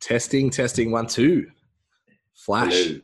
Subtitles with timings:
[0.00, 1.46] Testing, testing, one, two.
[2.34, 2.98] Flash, Hello.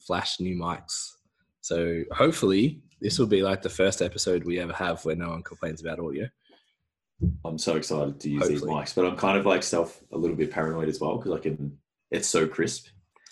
[0.00, 1.12] flash new mics.
[1.60, 5.42] So hopefully this will be like the first episode we ever have where no one
[5.42, 6.28] complains about audio.
[7.44, 10.36] I'm so excited to use these mics, but I'm kind of like self a little
[10.36, 11.78] bit paranoid as well because I can.
[12.10, 12.86] It's so crisp.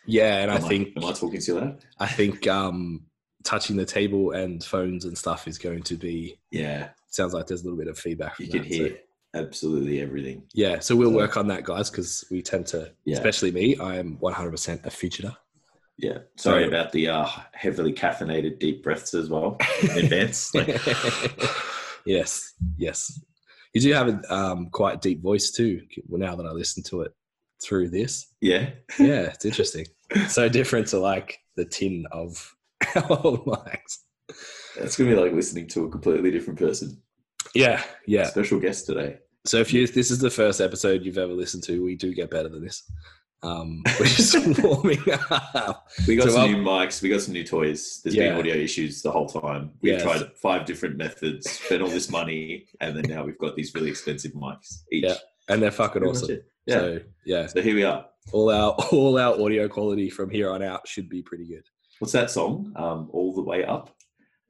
[0.06, 1.84] Yeah, and I Am think am I talking too loud?
[1.98, 3.06] I think um,
[3.44, 6.38] touching the table and phones and stuff is going to be.
[6.50, 8.36] Yeah, Sounds like there's a little bit of feedback.
[8.36, 8.98] From you can that, so- hear
[9.38, 10.42] absolutely everything.
[10.54, 13.16] Yeah, so we'll So- work on that, guys, because we tend to, Yeah.
[13.16, 15.36] especially me, I am 100% a fidgeter.
[15.96, 20.54] Yeah, sorry So- about the uh, heavily caffeinated deep breaths as well in advance.
[20.54, 20.68] Like,
[22.06, 23.20] yes, yes.
[23.74, 25.82] You do have a um, quite deep voice too.
[26.08, 27.12] Now that I listen to it
[27.62, 29.86] through this, yeah, yeah, it's interesting.
[30.28, 32.54] so different to like the tin of
[32.94, 33.98] our old mics.
[34.76, 37.02] it's gonna be like listening to a completely different person.
[37.54, 38.28] Yeah, yeah.
[38.28, 39.18] Special guest today.
[39.48, 42.30] So if you this is the first episode you've ever listened to, we do get
[42.30, 42.82] better than this.
[43.42, 45.88] Um, we're just warming up.
[46.06, 47.00] We got So some new mics.
[47.00, 48.00] We got some new toys.
[48.04, 48.30] There's Yeah.
[48.30, 49.70] been audio issues the whole time.
[49.80, 50.02] We've Yes.
[50.02, 53.88] tried five different methods, spent all this money, and then now we've got these really
[53.90, 55.04] expensive mics each.
[55.04, 55.14] Yeah,
[55.48, 56.40] And they're fucking Pretty awesome.
[56.66, 56.74] Yeah.
[56.74, 58.04] So yeah, So here we are.
[58.32, 61.64] all our all our audio quality from here on out should be pretty good.
[62.00, 62.72] What's that song?
[62.76, 63.96] Um, all the way up.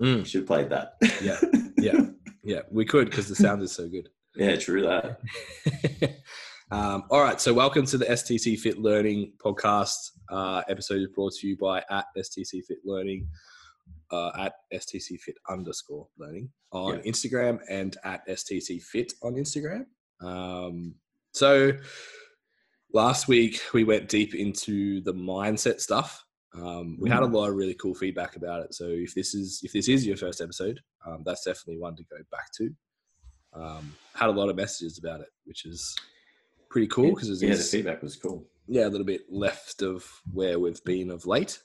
[0.03, 0.27] Mm.
[0.27, 0.95] Should play that.
[1.23, 1.39] Yeah,
[1.79, 2.07] yeah,
[2.43, 2.61] yeah.
[2.71, 4.09] We could because the sound is so good.
[4.39, 5.21] Yeah, true that.
[6.71, 9.97] um, all right, so welcome to the STC Fit Learning podcast.
[10.31, 13.27] Uh, episode is brought to you by at STC Fit Learning,
[14.13, 17.11] uh, at STC Fit underscore Learning on Yeah.
[17.11, 19.87] Instagram and at STC Fit on Instagram.
[20.21, 20.95] Um,
[21.33, 21.73] so
[22.95, 26.25] last week we went deep into the mindset stuff.
[26.55, 27.35] Um, we had a Mm.
[27.35, 28.73] lot of really cool feedback about it.
[28.75, 32.05] So if this is if this is your first episode, um, that's definitely one to
[32.05, 32.71] go back to.
[33.55, 35.97] Um, had a lot of messages about it, which is
[36.71, 38.47] pretty cool because it's yeah, the feedback was cool.
[38.67, 41.63] yeah, a little bit left of where we've been of late.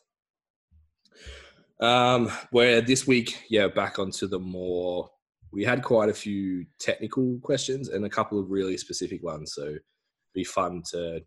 [1.79, 5.09] Um, where this week, yeah, back onto the more.
[5.51, 9.63] We had quite a few technical questions and a couple of really specific ones, so
[9.63, 9.81] it'd
[10.33, 11.23] be fun to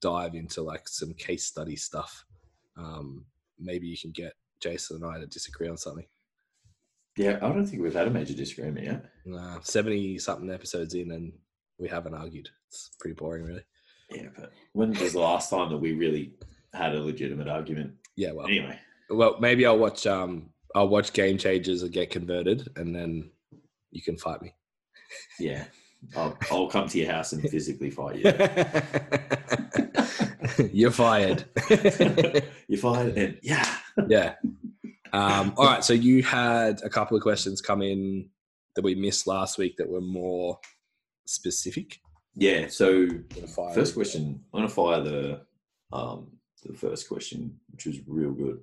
[0.00, 2.24] dive into like some case study stuff.
[2.76, 3.24] Um,
[3.58, 6.06] maybe you can get Jason and I to disagree on something.
[7.16, 9.04] Yeah, I don't think we've had a major disagreement yet.
[9.32, 11.32] Uh, Seventy something episodes in, and
[11.78, 12.48] we haven't argued.
[12.68, 13.64] It's pretty boring, really.
[14.10, 16.34] Yeah, but when was the last time that we really
[16.72, 17.92] had a legitimate argument?
[18.16, 18.78] Yeah, well, Anyway,
[19.10, 20.06] Well, maybe I'll watch.
[20.06, 23.30] Um, I'll watch Game Changers and get converted, and then
[23.92, 24.52] you can fight me.
[25.38, 25.64] yeah,
[26.16, 28.24] I'll, I'll come to your house and physically fight you.
[30.72, 31.44] You're fired.
[32.68, 33.76] You're fired, and yeah,
[34.08, 34.34] yeah.
[35.14, 35.84] Um, all right.
[35.84, 38.28] So you had a couple of questions come in
[38.74, 40.58] that we missed last week that were more
[41.26, 42.00] specific.
[42.36, 42.66] yeah.
[42.68, 43.08] So
[43.74, 45.40] first question, I'm gonna fire the
[45.92, 46.32] um
[46.64, 48.58] the first question, which was real good.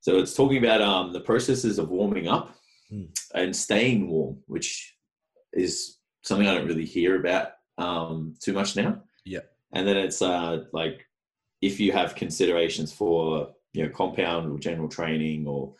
[0.00, 2.54] So it's talking about um the processes of warming up
[2.90, 3.04] Hmm.
[3.34, 4.94] and staying warm, which
[5.54, 7.46] is something I don't really hear about
[7.78, 9.02] um too much now.
[9.24, 9.40] Yeah.
[9.72, 11.06] And then it's uh like
[11.62, 15.74] if you have considerations for you know compound or general training or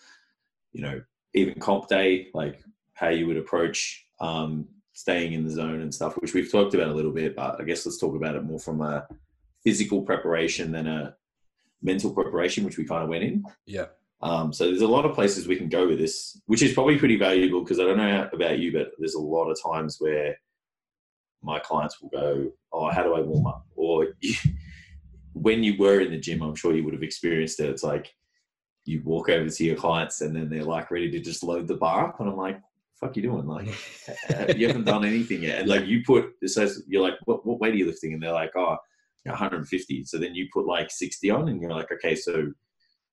[0.73, 1.01] you know
[1.35, 2.63] even comp day, like
[2.95, 6.89] how you would approach um, staying in the zone and stuff, which we've talked about
[6.89, 7.35] a little bit.
[7.35, 9.07] But I guess let's talk about it more from a
[9.65, 11.17] physical preparation than a
[11.83, 13.45] mental preparation, which we kind of went in.
[13.67, 13.87] Yeah.
[14.21, 16.97] Um, so there's a lot of places we can go with this, which is probably
[16.97, 20.37] pretty valuable because I don't know about you, but there's a lot of times where
[21.43, 24.15] my clients will go, "Oh, how do I warm up?" Or
[25.33, 27.71] when you were in the gym, I'm sure you would have experienced it.
[27.71, 28.13] It's like
[28.85, 31.77] you walk over to your clients and then they're like ready to just load the
[31.77, 32.61] bar up, and I'm like,
[33.01, 33.67] "Fuck, you doing?" Like
[34.57, 35.61] you haven't done anything yet.
[35.61, 38.13] And like you put, it says you're like, what, what weight are you lifting?
[38.13, 38.77] And they're like, oh,
[39.25, 40.05] 150.
[40.05, 42.53] So then you put like 60 on, and you're like, okay, so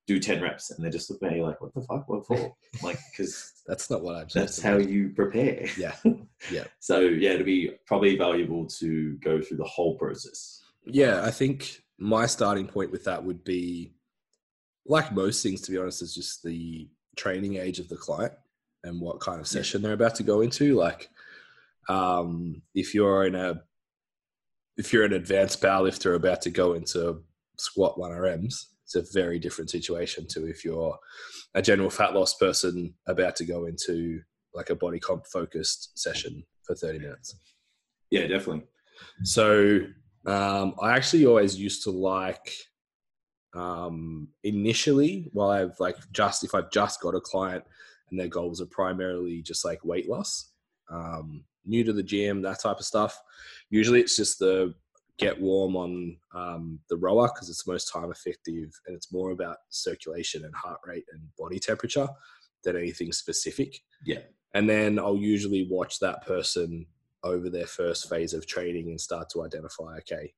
[0.08, 0.72] do 10 reps.
[0.72, 2.10] And they just look at you like, what the fuck?
[2.10, 2.56] What for?
[2.84, 4.30] like, because That's not what I'm.
[4.30, 4.46] Saying.
[4.46, 4.90] That's how do.
[4.90, 5.68] you prepare.
[5.78, 5.96] Yeah.
[6.50, 6.64] Yeah.
[6.80, 10.64] So yeah, it'd be probably valuable to go through the whole process.
[10.86, 13.94] Yeah, I think my starting point with that would be,
[14.86, 18.34] like most things, to be honest, is just the training age of the client
[18.84, 19.60] and what kind of Yeah.
[19.62, 20.76] session they're about to go into.
[20.76, 21.10] Like,
[21.90, 23.62] um, if you're in a,
[24.78, 27.24] if you're an advanced powerlifter about to go into
[27.58, 30.98] squat one RMs, it's a very different situation to if you're
[31.54, 34.22] a general fat loss person about to go into
[34.54, 37.36] like a body comp focused session for 30 minutes.
[38.10, 38.64] Yeah, definitely.
[39.24, 39.82] So
[40.30, 42.54] um, I actually always used to like
[43.54, 47.64] um, initially while I've like just if I've just got a client
[48.10, 50.52] and their goals are primarily just like weight loss,
[50.92, 53.20] um, new to the gym, that type of stuff.
[53.70, 54.74] Usually it's just the
[55.18, 59.32] get warm on um, the rower because it's the most time effective and it's more
[59.32, 62.08] about circulation and heart rate and body temperature
[62.64, 63.82] than anything specific.
[64.06, 64.20] Yeah.
[64.54, 66.86] And then I'll usually watch that person
[67.24, 70.34] over their first phase of training and start to identify, okay,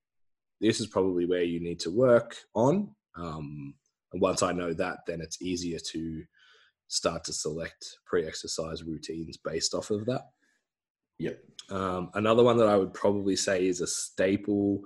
[0.59, 2.95] this is probably where you need to work on.
[3.15, 3.73] Um,
[4.13, 6.23] and once I know that, then it's easier to
[6.87, 10.23] start to select pre-exercise routines based off of that.
[11.19, 11.39] Yep.
[11.69, 14.81] Um, another one that I would probably say is a staple.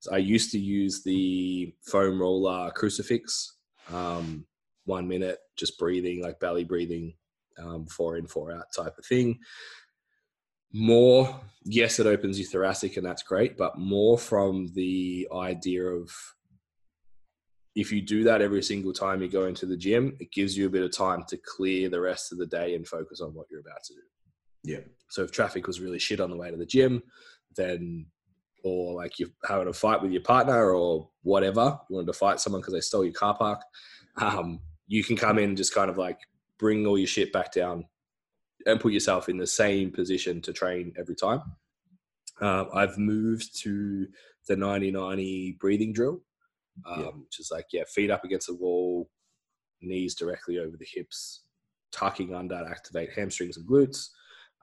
[0.00, 3.56] So I used to use the foam roller crucifix,
[3.90, 4.44] um,
[4.84, 7.14] one minute, just breathing, like belly breathing,
[7.58, 9.38] um, four in, four out type of thing.
[10.72, 16.10] More, yes, it opens your thoracic and that's great, but more from the idea of
[17.74, 20.66] if you do that every single time you go into the gym, it gives you
[20.66, 23.46] a bit of time to clear the rest of the day and focus on what
[23.50, 24.00] you're about to do.
[24.62, 24.80] Yeah.
[25.08, 27.02] So if traffic was really shit on the way to the gym,
[27.56, 28.06] then
[28.62, 32.40] or like you're having a fight with your partner or whatever, you wanted to fight
[32.40, 33.62] someone because they stole your car park,
[34.18, 36.18] um, you can come in and just kind of like
[36.58, 37.84] bring all your shit back down
[38.66, 41.42] and put yourself in the same position to train every time.
[42.40, 44.06] Uh, I've moved to
[44.48, 46.22] the 90-90 breathing drill,
[46.86, 47.06] um, Yeah.
[47.08, 49.10] which is like, yeah, feet up against the wall,
[49.80, 51.44] knees directly over the hips,
[51.92, 54.08] tucking under to activate hamstrings and glutes,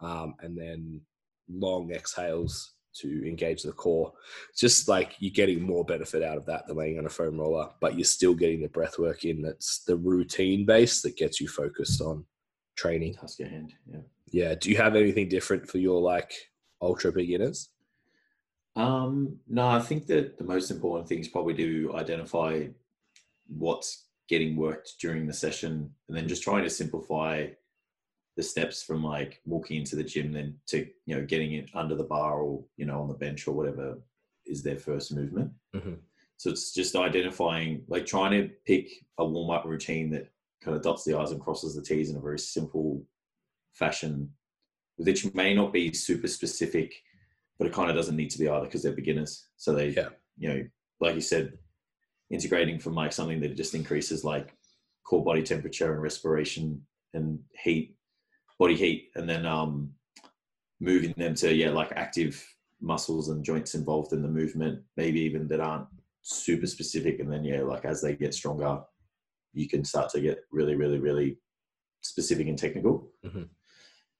[0.01, 1.01] um, and then
[1.49, 4.11] long exhales to engage the core.
[4.49, 7.39] It's just like you're getting more benefit out of that than laying on a foam
[7.39, 9.41] roller, but you're still getting the breath work in.
[9.43, 12.25] That's the routine base that gets you focused on
[12.77, 13.15] training.
[13.15, 13.73] Task at hand.
[13.91, 13.99] Yeah.
[14.31, 14.55] Yeah.
[14.55, 16.31] Do you have anything different for your like
[16.81, 17.69] ultra beginners?
[18.75, 22.67] Um, no, I think that the most important thing is probably to identify
[23.47, 27.47] what's getting worked during the session and then just trying to simplify
[28.35, 31.95] the steps from like walking into the gym then to you know getting it under
[31.95, 33.97] the bar or you know on the bench or whatever
[34.45, 35.97] is their first movement Mhm.
[36.35, 40.29] so it's just identifying like trying to pick a warm-up routine that
[40.63, 43.03] kind of dots the i's and crosses the t's in a very simple
[43.73, 44.31] fashion
[44.97, 46.93] which may not be super specific
[47.57, 50.09] but it kind of doesn't need to be either because they're beginners so they Yeah.
[50.37, 50.63] you know
[50.99, 51.53] like you said
[52.29, 54.53] integrating from like something that just increases like
[55.05, 56.81] core body temperature and respiration
[57.13, 57.95] and heat
[58.59, 59.91] body heat and then um
[60.79, 62.43] moving them to yeah like active
[62.81, 65.87] muscles and joints involved in the movement maybe even that aren't
[66.21, 68.81] super specific and then yeah like as they get stronger
[69.57, 71.37] you can start to get really really really
[72.01, 73.49] specific and technical Mhm.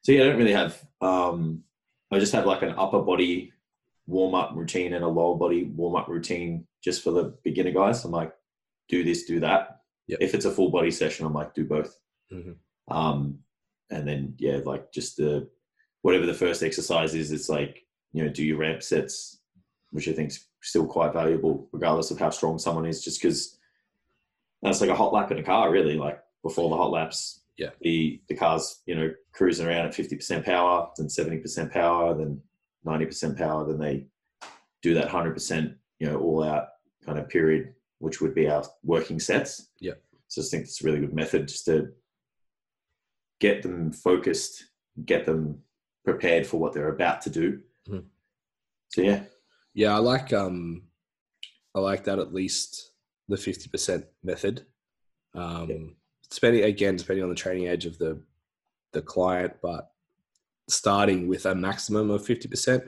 [0.02, 1.64] so yeah i don't really have um
[2.12, 3.54] i just have like an upper body
[4.08, 8.04] warm up routine and a lower body warm up routine just for the beginner guys
[8.04, 8.34] i'm like
[8.90, 9.74] do this do that
[10.08, 10.20] Yep.
[10.22, 11.98] if it's a full body session i'm like do both
[12.32, 12.56] Mhm.
[12.90, 13.40] um
[13.90, 15.50] and then yeah like just the
[16.02, 19.40] whatever the first exercise is it's like you know do your ramp sets
[19.92, 23.57] which i think's still quite valuable regardless of how strong someone is just because
[24.62, 27.70] that's like a hot lap in a car really like before the hot laps Yeah.
[27.82, 32.42] the the car's you know cruising around at 50% power then 70% power then
[32.86, 34.08] 90% power then they
[34.82, 36.68] do that 100% you know all out
[37.06, 39.94] kind of period which would be our working sets Yeah.
[40.28, 41.90] so i just think it's a really good method just to
[43.40, 44.64] get them focused,
[45.06, 45.60] get them
[46.04, 47.62] prepared for what they're about to do.
[47.88, 48.06] Mhm.
[48.90, 49.24] So yeah,
[49.76, 50.88] Yeah, I like um
[51.76, 52.94] I like that at least
[53.28, 54.66] the fifty percent method.
[55.34, 55.78] Um Yeah.
[56.30, 58.22] depending again, depending on the training age of the
[58.94, 59.92] the client, but
[60.70, 62.84] starting with a maximum of fifty percent.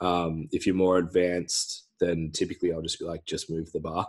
[0.00, 4.06] Um, if you're more advanced, then typically I'll just be like, just move the bar.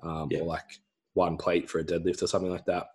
[0.00, 0.40] Um, Yeah.
[0.40, 0.80] or like
[1.14, 2.86] one plate for a deadlift or something like that.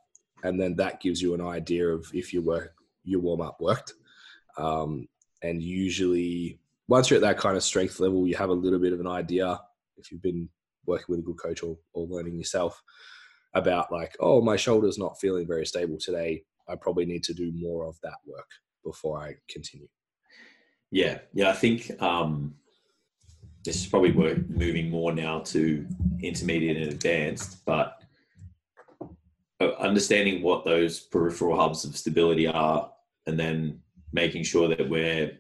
[0.44, 2.74] And then that gives you an idea of if your work
[3.04, 3.94] your warm up worked.
[4.58, 5.08] Um,
[5.44, 8.94] and usually once you're at that kind of strength level, you have a little bit
[8.94, 9.60] of an idea
[9.98, 10.50] if you've been
[10.86, 12.82] working with a good coach or, or learning yourself
[13.54, 16.44] about like, oh, my shoulder's not feeling very stable today.
[16.68, 18.48] I probably need to do more of that work
[18.84, 19.88] before I continue.
[20.92, 21.50] yeah, yeah.
[21.50, 22.56] I think um,
[23.64, 25.86] this is probably work moving more now to
[26.22, 28.02] intermediate and advanced, but
[29.60, 32.92] uh, understanding what those peripheral hubs of stability are,
[33.28, 33.80] and then
[34.14, 35.32] making sure that we're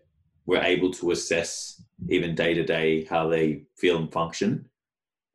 [0.46, 4.68] we're able to assess even day to day how they feel and function,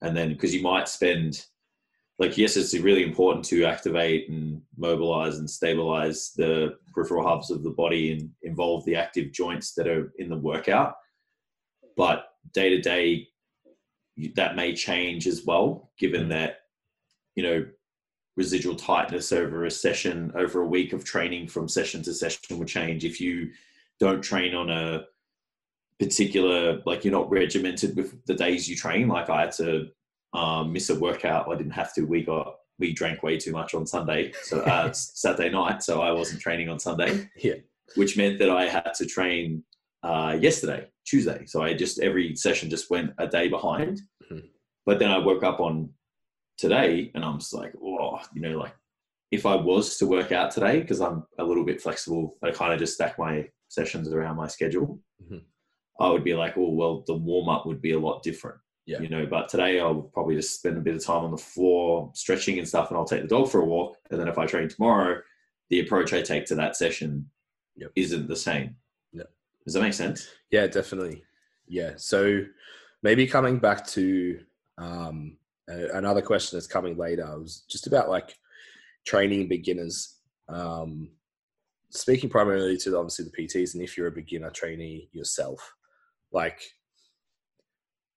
[0.03, 1.47] and then because you might spend
[2.19, 7.62] like yes, it's really important to activate and mobilize and stabilize the peripheral hubs of
[7.62, 10.95] the body and involve the active joints that are in the workout.
[11.97, 13.29] But day to day,
[14.35, 16.61] that may change as well, given that
[17.35, 17.67] you know
[18.37, 22.67] residual tightness over a session, over a week of training from session to session will
[22.67, 23.05] change.
[23.05, 23.50] If you
[24.00, 25.05] don't train on a
[25.99, 29.09] particular like you're not regimented with the days you train.
[29.09, 29.88] Like I had to
[30.35, 31.49] um, miss a workout.
[31.49, 32.03] I didn't have to.
[32.03, 35.83] We got we drank way too much on Sunday, so uh, Saturday night.
[35.83, 37.29] So I wasn't training on Sunday.
[37.37, 37.55] Yeah.
[37.95, 39.62] Which meant that I had to train
[40.03, 41.45] uh, yesterday, Tuesday.
[41.47, 44.03] So I just every session just went a day behind.
[44.31, 44.49] Mhm.
[44.85, 45.91] But then I woke up on
[46.59, 48.75] today and I'm just like, oh, you know, like
[49.31, 52.73] if I was to work out today, because I'm a little bit flexible, I kind
[52.73, 55.00] of just stack my sessions around my schedule.
[55.25, 55.43] Mhm.
[56.00, 58.59] I would be like, oh, well, the warm up would be a lot different.
[58.87, 59.00] Yeah.
[59.00, 62.11] You know, but today I'll probably just spend a bit of time on the floor
[62.15, 63.97] stretching and stuff, and I'll take the dog for a walk.
[64.11, 65.21] And then if I train tomorrow,
[65.71, 67.29] the approach I take to that session
[67.76, 67.91] Yep.
[67.97, 68.76] isn't the same.
[69.12, 69.29] Yep.
[69.65, 70.29] Does that make sense?
[70.50, 71.25] Yeah, definitely.
[71.67, 71.95] Yeah.
[71.97, 72.45] So
[73.03, 74.38] maybe coming back to
[74.79, 75.37] um,
[75.69, 78.37] another question that's coming later was just about like
[79.05, 80.17] training beginners.
[80.49, 81.11] Um,
[81.91, 85.75] speaking primarily to obviously the PTs, and if you're a beginner trainee yourself,
[86.33, 86.61] like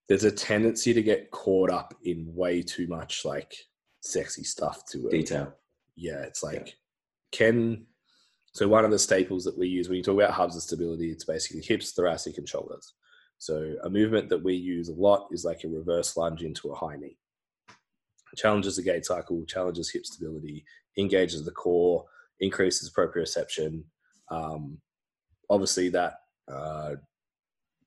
[0.08, 3.54] there's a tendency to get caught up in way too much like
[4.02, 5.54] sexy stuff to it Detail.
[5.96, 6.76] yeah, it's like
[7.32, 7.86] can
[8.54, 11.12] so one of the staples that we use when you talk about hubs of stability,
[11.12, 12.96] it's basically hips, thoracic, and shoulders.
[13.38, 16.76] So a movement that we use a lot is like a reverse lunge into a
[16.76, 17.18] high knee.
[18.36, 20.66] Challenges the gait cycle, challenges hip stability,
[20.98, 22.06] engages the core,
[22.40, 23.84] increases proprioception.
[24.30, 24.80] Um,
[25.50, 26.16] obviously, that
[26.52, 26.96] uh,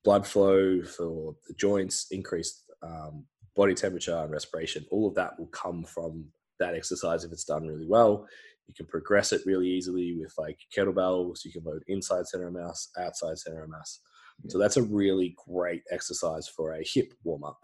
[0.04, 5.46] blood flow for the joints, increased um, body temperature and respiration, all of that will
[5.48, 6.24] come from
[6.58, 8.26] that exercise if it's done really well.
[8.66, 11.44] You can progress it really easily with like kettlebells.
[11.44, 14.00] You can load inside center of mass, outside center of mass.
[14.48, 17.60] So that's a really great exercise for a hip warm up.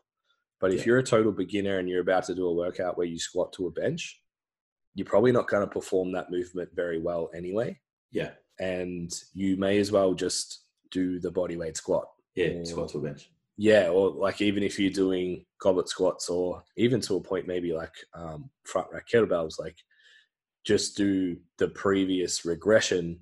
[0.60, 0.86] But if Yeah.
[0.86, 3.66] you're a total beginner and you're about to do a workout where you squat to
[3.66, 4.22] a bench,
[4.94, 7.80] you're probably not going to perform that movement very well anyway.
[8.10, 8.32] Yeah.
[8.58, 12.08] And you may as well just do the body weight squat.
[12.34, 12.48] Yeah.
[12.48, 13.30] Or- Squat to a bench.
[13.60, 17.72] Yeah, or like even if you're doing goblet squats, or even to a point maybe
[17.72, 19.76] like um, front rack kettlebells, like
[20.64, 23.18] just do the previous regression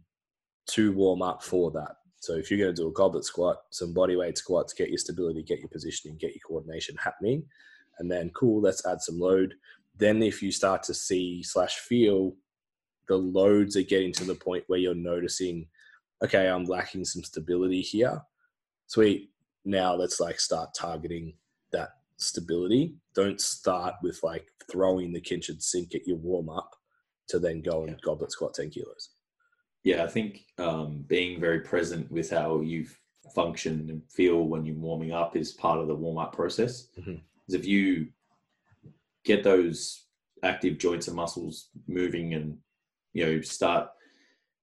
[0.67, 1.93] to warm up for that.
[2.19, 4.99] So if you're going to do a goblet squat, some body weight squats, get your
[4.99, 7.45] stability, get your positioning, get your coordination happening,
[7.99, 9.55] and then cool, let's add some load.
[9.97, 12.35] Then if you start to see slash feel
[13.09, 15.69] the loads are getting to the point where you're noticing,
[16.23, 18.21] okay, I'm lacking some stability here.
[18.87, 19.31] Sweet.
[19.64, 21.35] Now let's like start targeting
[21.73, 22.95] that stability.
[23.14, 26.71] Don't start with like throwing the kitchen sink at your warm up
[27.28, 27.99] to then go and Yeah.
[28.05, 29.11] goblet squat 10 kilos.
[29.83, 32.87] Yeah, I think um, being very present with how you
[33.35, 36.88] function and feel when you're warming up is part of the warm up process.
[36.97, 37.21] Mhm.
[37.47, 38.12] 'Cause if you
[39.25, 40.07] get those
[40.43, 42.62] active joints and muscles moving and
[43.12, 43.90] you know start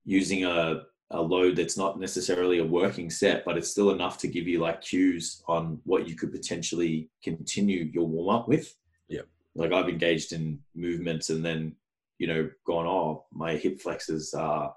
[0.05, 4.27] using a, a load that's not necessarily a working set, but it's still enough to
[4.27, 8.75] give you like cues on what you could potentially continue your warm up with.
[9.09, 9.27] Yep.
[9.55, 11.75] Like I've engaged in movements and then,
[12.17, 14.73] you know, gone, oh, my hip flexors are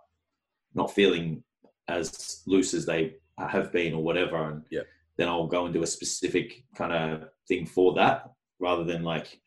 [0.74, 1.42] not feeling
[1.88, 4.50] as loose as they have been or whatever.
[4.50, 4.86] And Yep.
[5.16, 9.40] then I'll go and do a specific kind of thing for that rather than like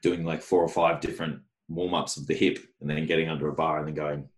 [0.00, 3.48] doing like four or five different warm ups of the hip and then getting under
[3.48, 4.28] a bar and then going,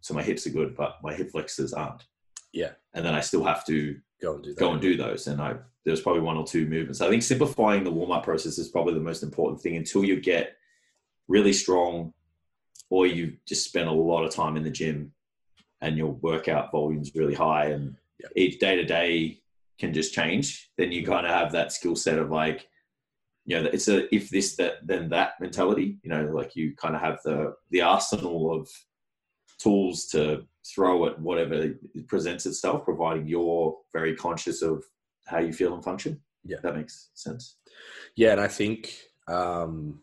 [0.00, 2.04] so my hips are good, but my hip flexors aren't.
[2.52, 2.72] Yeah.
[2.94, 4.58] And then I still have to Go and do that.
[4.60, 5.26] go and do those.
[5.26, 7.00] And I there's probably one or two movements.
[7.00, 10.20] I think simplifying the warm up process is probably the most important thing until you
[10.20, 10.56] get
[11.28, 12.12] really strong
[12.90, 15.12] or you just spend a lot of time in the gym
[15.80, 18.28] and your workout volume's really high and Yeah.
[18.36, 19.40] each day to day
[19.78, 20.70] can just change.
[20.76, 22.68] Then you kind of have that skill set of like,
[23.46, 25.98] you know, it's a if this that then that mentality.
[26.02, 28.68] You know, like you kind of have the the arsenal of
[29.60, 31.74] tools to throw at whatever
[32.08, 34.84] presents itself, providing you're very conscious of
[35.26, 36.20] how you feel and function.
[36.44, 36.58] Yeah.
[36.62, 37.56] that makes sense.
[38.16, 38.96] Yeah, and I think
[39.28, 40.00] um,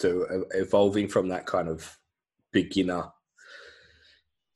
[0.00, 1.98] so e- evolving from that kind of
[2.52, 3.10] beginner.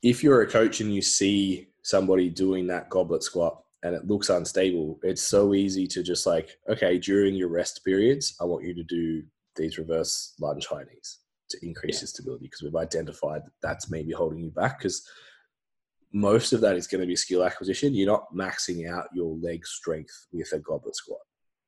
[0.02, 4.30] If you're a coach and you see somebody doing that goblet squat and it looks
[4.30, 8.74] unstable, it's so easy to just like, okay, during your rest periods, I want you
[8.74, 9.22] to do
[9.56, 11.19] these reverse lunge high knees
[11.50, 12.02] to increase Yeah.
[12.02, 15.06] your stability because we've identified that that's maybe holding you back because
[16.12, 17.94] most of that is going to be skill acquisition.
[17.94, 21.20] You're not maxing out your leg strength with a goblet squat.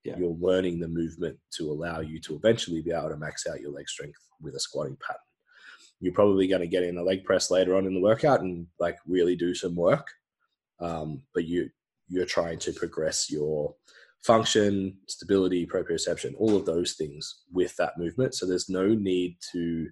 [0.04, 0.16] Yeah.
[0.18, 3.70] You're learning the movement to allow you to eventually be able to max out your
[3.70, 5.20] leg strength with a squatting pattern.
[6.00, 8.66] You're probably going to get in a leg press later on in the workout and
[8.80, 10.08] like really do some work,
[10.80, 11.70] um, but you
[12.08, 13.74] you're trying to progress your
[14.22, 18.34] function, stability, proprioception, all of those things with that movement.
[18.34, 19.88] So there's no need to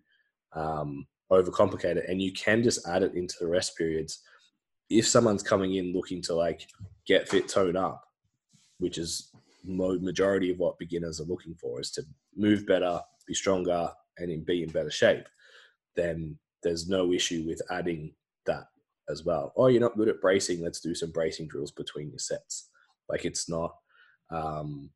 [0.53, 4.23] um, overcomplicate it, and you can just add it into the rest periods.
[4.89, 6.67] If someone's coming in looking to like
[7.07, 8.05] get fit, tone up,
[8.79, 9.31] which is
[9.65, 12.03] majority of what beginners are looking for is to
[12.37, 15.27] move better, be stronger, and in, be in better shape,
[15.97, 18.15] then there's no issue with adding
[18.47, 18.65] that
[19.09, 19.53] as well.
[19.57, 20.63] Oh, you're not good at bracing.
[20.63, 22.71] Let's do some bracing drills between your sets.
[23.09, 23.75] Like it's not,
[24.31, 24.91] um,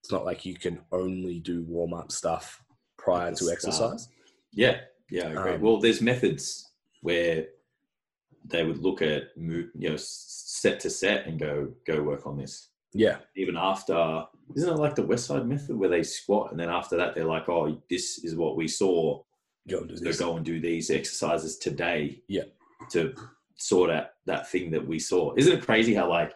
[0.00, 2.62] it's not like you can only do warm up stuff
[2.98, 4.08] prior to exercise.
[4.52, 5.54] Yeah, yeah, I agree.
[5.54, 7.46] Um, well, there's methods where
[8.44, 12.68] they would look at you know set to set and go go work on this.
[12.96, 14.24] Yeah, Even after,
[14.54, 17.48] isn't it like the Westside method where they squat and then after that they're like,
[17.48, 19.20] oh, this is what we saw.
[19.68, 22.22] go and do So go and do these exercises today.
[22.28, 22.44] Yeah.
[22.92, 23.12] To
[23.56, 25.34] sort out that thing that we saw.
[25.36, 26.34] Isn't it crazy how like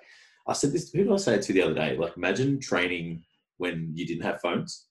[0.49, 0.90] I said this?
[0.90, 1.97] Who did I say it to the other day?
[1.97, 3.23] Like imagine training
[3.59, 4.87] when you didn't have phones.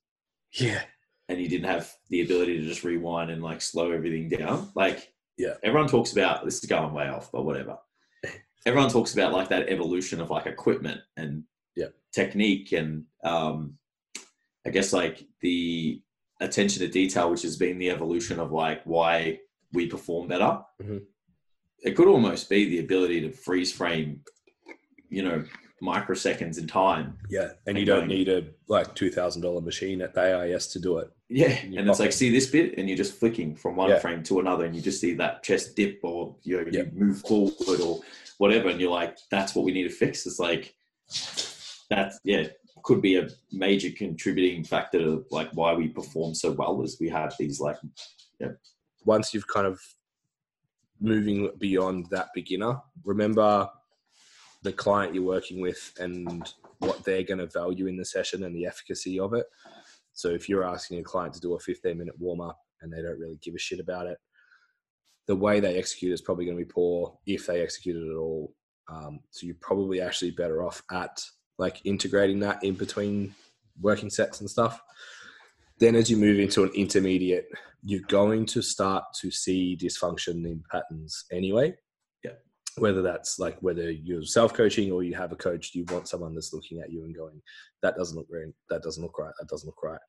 [0.53, 0.83] Yeah,
[1.27, 4.71] and you didn't have the ability to just rewind and like slow everything down.
[4.75, 5.55] Like, Yeah.
[5.63, 7.77] everyone talks about this is going way off, but whatever.
[8.65, 11.43] everyone talks about like that evolution of like equipment and
[11.75, 11.87] Yeah.
[12.13, 13.77] technique and um,
[14.65, 16.01] I guess like the
[16.39, 19.39] attention to detail, which has been the evolution of like why
[19.73, 20.61] we perform better.
[20.81, 21.01] Mhm.
[21.83, 24.23] It could almost be the ability to freeze frame,
[25.09, 25.43] you know,
[25.81, 29.61] microseconds in time yeah, and And you don't going- need a like two thousand dollar
[29.61, 31.11] machine at the AIS to do it.
[31.29, 33.99] Yeah, and it's like see this bit, and you're just flicking from one Yeah.
[33.99, 36.83] frame to another, and you just see that chest dip, or you, know, Yeah.
[36.83, 38.01] you move forward, or
[38.37, 40.25] whatever, and you're like, that's what we need to fix.
[40.25, 40.75] It's like
[41.89, 42.47] that, yeah,
[42.83, 47.09] could be a major contributing factor to like why we perform so well, is we
[47.09, 47.77] have these like,
[49.05, 49.79] once you've kind of
[50.99, 53.69] moving beyond that beginner, remember
[54.67, 58.55] the client you're working with and what they're going to value in the session and
[58.55, 59.45] the efficacy of it.
[60.13, 63.01] So if you're asking a client to do a 15 minute warm up and they
[63.01, 64.17] don't really give a shit about it,
[65.27, 68.17] the way they execute is probably going to be poor if they execute it at
[68.17, 68.53] all.
[68.89, 71.21] Um, so you're probably actually better off at
[71.57, 73.33] like integrating that in between
[73.81, 74.81] working sets and stuff.
[75.79, 77.47] Then as you move into an intermediate,
[77.83, 81.75] you're going to start to see dysfunction in patterns anyway.
[82.77, 86.33] Whether that's like whether you're self coaching or you have a coach, you want someone
[86.33, 87.41] that's looking at you and going,
[87.81, 89.99] that doesn't look right, that doesn't look right, that doesn't look right.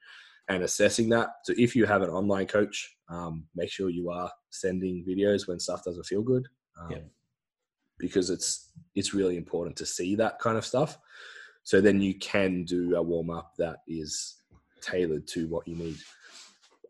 [0.48, 1.28] And assessing that.
[1.44, 5.60] So if you have an online coach, um, make sure you are sending videos when
[5.60, 6.46] stuff doesn't feel good.
[6.80, 6.98] Um, Yeah.
[7.98, 10.98] Because it's it's really important to see that kind of stuff.
[11.64, 14.36] So then you can do a warm up that is
[14.80, 15.98] tailored to what you need.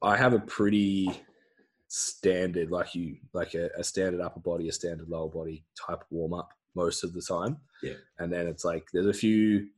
[0.02, 1.10] I have a pretty
[1.88, 6.34] standard, like you, like a, a standard upper body, a standard lower body type warm
[6.34, 7.56] up most of the time.
[7.82, 7.94] Yeah.
[8.18, 9.68] And then it's like there's a few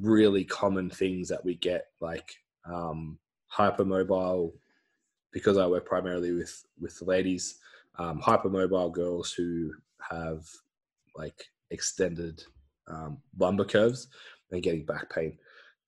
[0.00, 3.18] really common things that we get, like um,
[3.52, 4.52] hypermobile,
[5.32, 7.58] because I work primarily with with the ladies,
[7.98, 9.72] um, hypermobile girls who
[10.10, 10.46] have
[11.16, 12.44] like extended
[12.88, 14.08] um, lumbar curves
[14.50, 15.38] and getting back pain.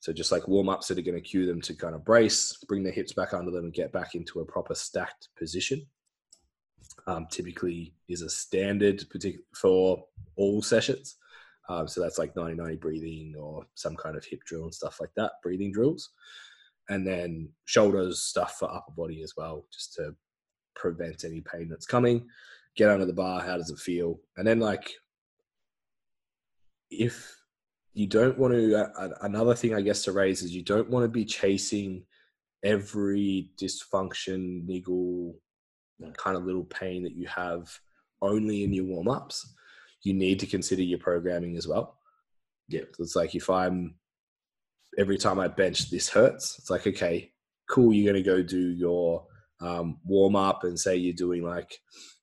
[0.01, 2.57] So just like warm ups that are going to cue them to kind of brace,
[2.69, 5.87] bring their hips back under them, and get back into a proper stacked position.
[7.09, 9.05] Um, typically is a standard
[9.55, 10.05] for
[10.37, 11.17] all sessions.
[11.69, 15.11] Um, so that's like 90-90 breathing or some kind of hip drill and stuff like
[15.17, 16.11] that, breathing drills.
[16.89, 20.15] And then shoulders stuff for upper body as well, just to
[20.77, 22.27] prevent any pain that's coming.
[22.77, 24.21] Get under the bar, how does it feel?
[24.37, 24.93] And then like
[26.91, 27.37] if
[27.97, 31.03] you don't want to uh, another thing i guess to raise is you don't want
[31.03, 32.05] to be chasing
[32.63, 35.35] every dysfunction niggle
[35.99, 36.13] No.
[36.19, 37.69] kind of little pain that you have
[38.21, 39.55] only in your warm-ups
[40.03, 41.99] you need to consider your programming as well
[42.69, 42.83] Yeah.
[42.93, 43.95] So it's like if i'm
[44.99, 47.33] every time i bench this hurts it's like okay
[47.71, 49.27] cool you're going to go do your
[49.61, 51.79] um, warm up and say you're doing like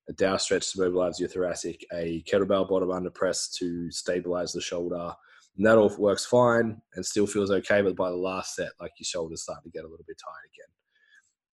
[0.07, 4.62] a Dow stretch to mobilize your thoracic, a kettlebell bottom under press to stabilize the
[4.62, 5.15] shoulder.
[5.57, 7.81] And that all works fine and still feels okay.
[7.81, 10.49] But by the last set, like your shoulders start to get a little bit tired
[10.53, 10.73] again.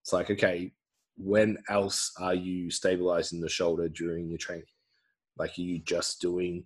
[0.03, 0.73] It's like, okay,
[1.17, 4.65] when else are you stabilizing the shoulder during your training?
[5.37, 6.65] Like, are you just doing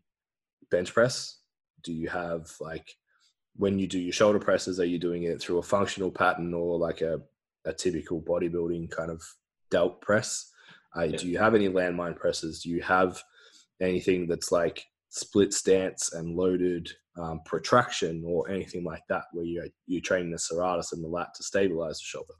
[0.70, 1.38] bench press?
[1.82, 2.94] Do you have like,
[3.56, 6.78] when you do your shoulder presses, are you doing it through a functional pattern or
[6.78, 7.20] like a,
[7.64, 9.22] a typical bodybuilding kind of
[9.70, 10.50] delt press?
[10.96, 11.16] Uh, Yeah.
[11.16, 12.62] Do you have any landmine presses?
[12.62, 13.20] Do you have
[13.80, 19.66] anything that's like split stance and loaded um, protraction or anything like that, where you're,
[19.86, 22.34] you're training the serratus and the lat to stabilize the shoulder?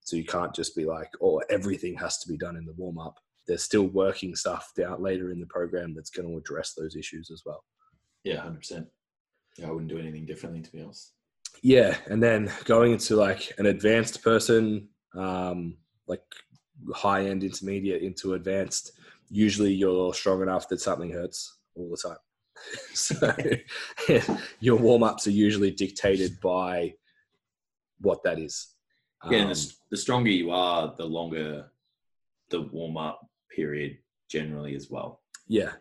[0.00, 2.98] So you can't just be like, oh, everything has to be done in the warm
[2.98, 3.18] up.
[3.46, 7.30] There's still working stuff down later in the program that's going to address those issues
[7.30, 7.64] as well.
[8.24, 8.86] yeah, hundred percent.
[9.56, 11.12] Yeah, I wouldn't do anything differently to be honest.
[11.62, 16.22] Yeah, and then going into like an advanced person, um, like
[16.92, 18.92] high end, intermediate into advanced,
[19.30, 22.18] usually you're strong enough that something hurts all the time.
[22.94, 23.34] so
[24.60, 26.94] your warm ups are usually dictated by
[28.00, 28.68] what that is.
[29.30, 31.70] Yeah, Um, the, the stronger you are, the longer
[32.50, 33.98] the warm up period
[34.28, 35.20] generally as well.
[35.48, 35.72] Yeah,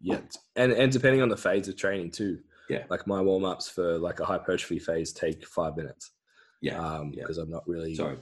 [0.00, 0.20] yeah,
[0.56, 2.40] and and depending on the phase of training too.
[2.68, 2.84] Yeah.
[2.88, 6.12] like my warm ups for like a hypertrophy phase take five minutes.
[6.60, 7.22] Yeah, um, yeah.
[7.24, 7.96] because I'm not really.
[7.96, 8.18] Sorry.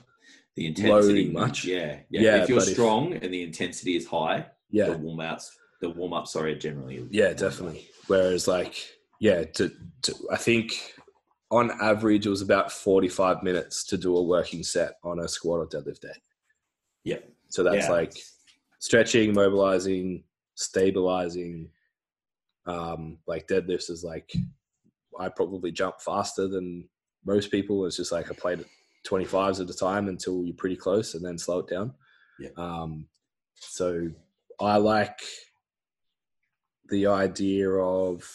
[0.56, 1.64] The intensity much.
[1.66, 2.20] Yeah, yeah.
[2.20, 5.54] Yeah, if you're but if- strong and the intensity is high, Yeah, the warm outs,
[5.80, 7.06] the warm up, sorry, generally.
[7.10, 7.88] yeah, definitely.
[8.06, 8.74] Whereas like,
[9.20, 9.70] yeah, to,
[10.02, 10.72] to I think
[11.50, 15.60] on average it was about 45 minutes to do a working set on a squat
[15.60, 16.14] or deadlift day.
[17.04, 17.18] Yeah.
[17.48, 17.92] So that's Yeah.
[17.92, 18.12] like
[18.80, 21.70] stretching, mobilizing, stabilizing.
[22.66, 24.30] Um, like deadlifts is like
[25.18, 26.86] I probably jump faster than
[27.24, 27.86] most people.
[27.86, 28.64] It's just like I played
[29.06, 31.94] 25s at a time until you're pretty close and then slow it down.
[32.38, 32.50] Yeah.
[32.56, 33.06] Um,
[33.54, 34.10] so
[34.60, 35.18] I like
[36.88, 38.28] the idea of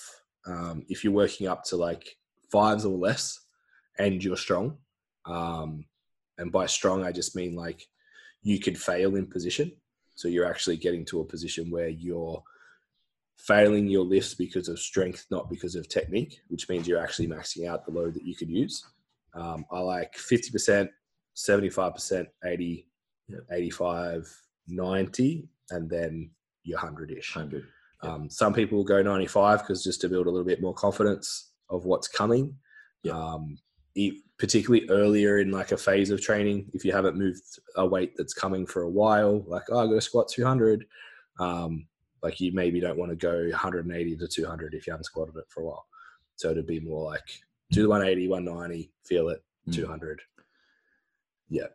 [0.46, 2.18] um, if you're working up to like
[2.52, 3.40] fives or less
[4.00, 4.78] and you're strong,
[5.26, 5.86] um,
[6.38, 7.88] and by strong, I just mean like
[8.42, 9.72] you could fail in position.
[10.16, 12.44] So you're actually getting to a position where you're
[13.38, 17.68] failing your lifts because of strength, not because of technique, which means you're actually maxing
[17.68, 18.86] out the load that you could use.
[19.34, 20.90] Um, I like 50%,
[21.36, 22.88] 75%, 80,
[23.30, 23.46] Yep.
[23.52, 26.30] 85, 90, and then
[26.64, 27.36] your 100 ish.
[27.36, 27.66] 100.
[28.04, 31.52] Um, some people will go 95 because just to build a little bit more confidence
[31.70, 32.56] of what's coming.
[33.04, 33.16] Yep.
[33.16, 33.58] Um,
[34.38, 37.42] particularly earlier in like a phase of training, if you haven't moved
[37.76, 40.86] a weight that's coming for a while, like, oh, I got to squat 200.
[41.40, 41.88] Um,
[42.22, 45.46] like you maybe don't want to go 180 to 200 if you haven't squatted it
[45.50, 45.86] for a while.
[46.36, 47.22] So it'd be more like
[47.72, 49.76] do the 180, 190, feel it, Mm.
[49.76, 50.22] 200.
[51.50, 51.68] Yeah,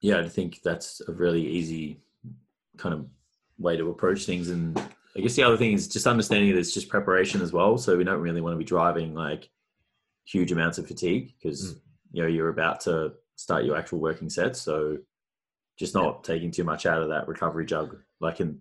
[0.00, 2.00] Yeah, I think that's a really easy
[2.78, 3.06] kind of
[3.58, 4.48] way to approach things.
[4.48, 4.80] And
[5.16, 7.76] I guess the other thing is just understanding that it's just preparation as well.
[7.76, 9.50] So we don't really want to be driving like
[10.24, 11.76] huge amounts of fatigue because
[12.12, 14.60] you know you're about to start your actual working sets.
[14.60, 14.98] So
[15.78, 18.60] just not taking too much out of that recovery jug, like in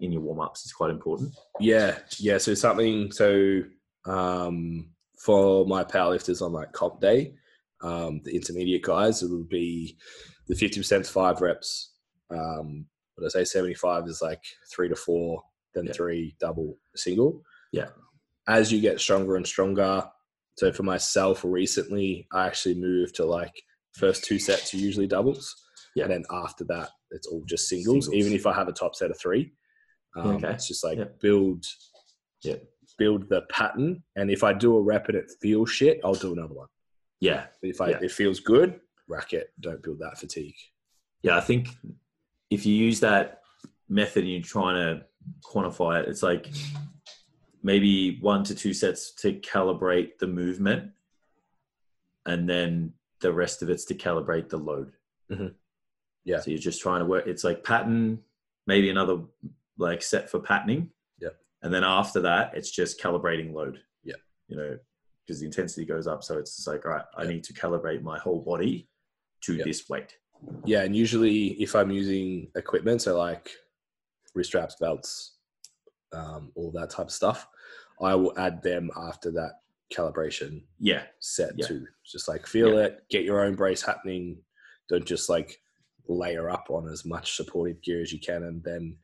[0.00, 1.34] in your warm ups, is quite important.
[1.58, 2.38] Yeah, yeah.
[2.38, 3.12] So something.
[3.12, 3.62] So
[4.06, 7.34] um, for my powerlifters on like comp day,
[7.82, 9.96] um, the intermediate guys, it would be
[10.48, 11.92] the fifty percent five reps.
[12.30, 15.42] Um, what I say, seventy five is like three to four,
[15.74, 15.92] then Yeah.
[15.92, 17.44] three double single.
[17.72, 17.90] Yeah.
[18.48, 20.08] As you get stronger and stronger.
[20.56, 23.54] So for myself, recently, I actually moved to like
[23.94, 25.54] first two sets are usually doubles.
[25.94, 26.04] Yeah.
[26.04, 28.14] And then after that, it's all just singles, Singles.
[28.26, 29.52] even if I have a top set of three.
[30.16, 30.50] Um, Okay.
[30.52, 31.04] It's just like Yeah.
[31.20, 31.64] build,
[32.42, 32.56] Yeah.
[32.98, 34.02] build the pattern.
[34.16, 36.68] And if I do a rep and it feels shit, I'll do another one.
[37.20, 38.00] Yeah, But if I, Yeah.
[38.02, 39.52] it feels good, rack it.
[39.60, 40.56] Don't build that fatigue.
[41.22, 41.36] yeah.
[41.36, 41.68] I think
[42.50, 43.39] if you use that
[43.90, 45.04] method and you're trying to
[45.42, 46.48] quantify it, it's like
[47.62, 50.92] maybe one to two sets to calibrate the movement,
[52.26, 54.92] and then the rest of it's to calibrate the load.
[55.30, 55.54] Mhm.
[56.24, 56.40] Yeah.
[56.40, 57.26] So you're just trying to work.
[57.26, 58.20] It's like pattern,
[58.66, 59.22] maybe another
[59.76, 60.90] like set for patterning.
[61.18, 61.30] Yeah.
[61.62, 63.82] And then after that, it's just calibrating load.
[64.04, 64.16] Yeah.
[64.48, 64.78] You know,
[65.26, 68.18] because the intensity goes up, so it's like, all right, I need to calibrate my
[68.18, 68.88] whole body
[69.42, 69.66] to Yep.
[69.66, 70.16] this weight.
[70.64, 70.82] Yeah.
[70.82, 73.50] And usually if I'm using equipment, so like
[74.34, 75.36] wrist straps, belts,
[76.12, 77.48] um, all that type of stuff,
[78.00, 79.60] I will add them after that
[79.94, 81.04] calibration Yeah.
[81.18, 81.66] set Yeah.
[81.66, 81.86] too.
[82.04, 84.42] Just like feel it, get your own brace happening.
[84.88, 85.60] Don't just like
[86.08, 88.98] layer up on as much supportive gear as you can and then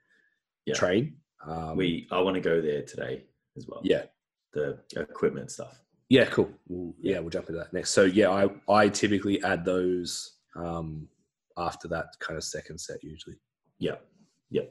[0.65, 0.75] Yeah.
[0.75, 1.21] train.
[1.45, 3.81] Um, we I want to go there today as well.
[3.85, 4.07] yeah,
[4.53, 5.79] The equipment stuff.
[6.09, 6.51] yeah, cool.
[6.69, 7.91] We'll, yeah, we'll jump into that next.
[7.91, 11.09] So yeah, I I typically add those um,
[11.59, 13.37] after that kind of second set usually.
[13.79, 13.97] Yeah.
[14.51, 14.63] Yeah.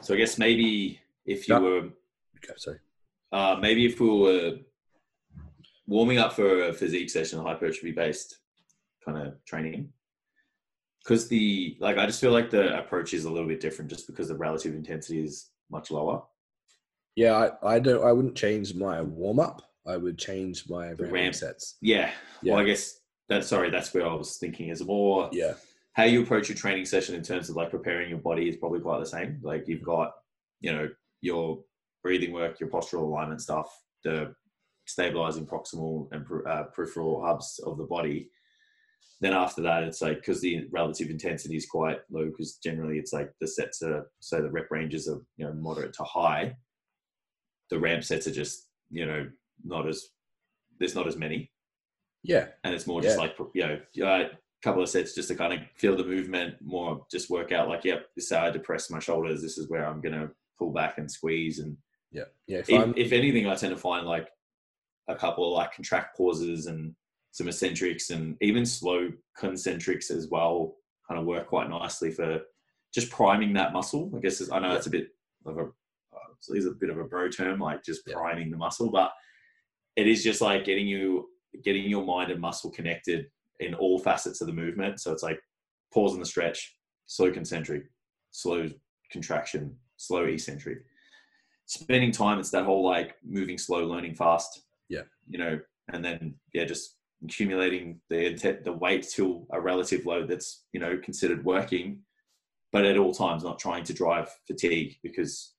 [0.00, 1.60] So I guess maybe if you Yeah.
[1.60, 1.78] were
[2.36, 2.78] Okay, sorry.
[3.32, 4.58] uh, maybe if we were
[5.86, 8.38] warming up for a physique session, hypertrophy based
[9.04, 9.92] kind of training,
[11.02, 14.06] because the like I just feel like the approach is a little bit different just
[14.06, 16.22] because the relative intensity is much lower.
[17.14, 18.04] Yeah, I, I don't.
[18.04, 19.62] I wouldn't change my warm up.
[19.86, 21.34] I would change my ramping ramp.
[21.34, 21.76] sets.
[21.80, 22.10] Yeah.
[22.42, 22.52] Yeah.
[22.54, 23.70] Well, I guess that's sorry.
[23.70, 25.54] That's where I was thinking is more Yeah,
[25.96, 28.80] how you approach your training session in terms of like preparing your body is probably
[28.80, 29.40] quite the same.
[29.42, 30.12] Like you've got,
[30.60, 30.90] you know,
[31.22, 31.64] your
[32.02, 33.66] breathing work, your postural alignment stuff,
[34.04, 34.34] the
[34.84, 38.28] stabilizing proximal and uh, peripheral hubs of the body.
[39.22, 43.14] Then after that, it's like because the relative intensity is quite low, because generally it's
[43.14, 46.54] like the sets are so the rep ranges are you know moderate to high.
[47.70, 49.30] The ramp sets are just you know
[49.64, 50.08] not as
[50.78, 51.50] there's not as many
[52.26, 54.30] yeah, and it's more just like you know a
[54.62, 57.84] couple of sets just to kind of feel the movement more just work out like
[57.84, 60.72] yep this is how i depress my shoulders this is where i'm going to pull
[60.72, 61.76] back and squeeze and
[62.10, 62.58] Yeah, yeah.
[62.60, 64.28] If, If, if anything, I tend to find like
[65.08, 66.94] a couple of like contract pauses and
[67.32, 72.40] some eccentrics and even slow concentrics as well kind of work quite nicely for
[72.94, 74.10] just priming that muscle.
[74.16, 74.76] I guess I know Yeah.
[74.76, 75.08] it's a bit
[75.44, 78.14] of a uh, it is a bit of a bro term, like just Yeah.
[78.14, 79.12] priming the muscle, but
[79.96, 81.28] it is just like getting you
[81.62, 83.26] getting your mind and muscle connected
[83.60, 85.00] in all facets of the movement.
[85.00, 85.40] So it's like
[85.92, 87.84] pause in the stretch, slow concentric,
[88.30, 88.68] slow
[89.10, 90.78] contraction, slow eccentric.
[91.66, 94.62] Spending time, it's that whole like moving slow, learning fast.
[94.88, 95.02] Yeah.
[95.28, 95.60] You know,
[95.92, 100.80] and then yeah, just accumulating the intent, the weight to a relative load that's you
[100.80, 102.00] know considered working,
[102.72, 105.54] but at all times not trying to drive fatigue because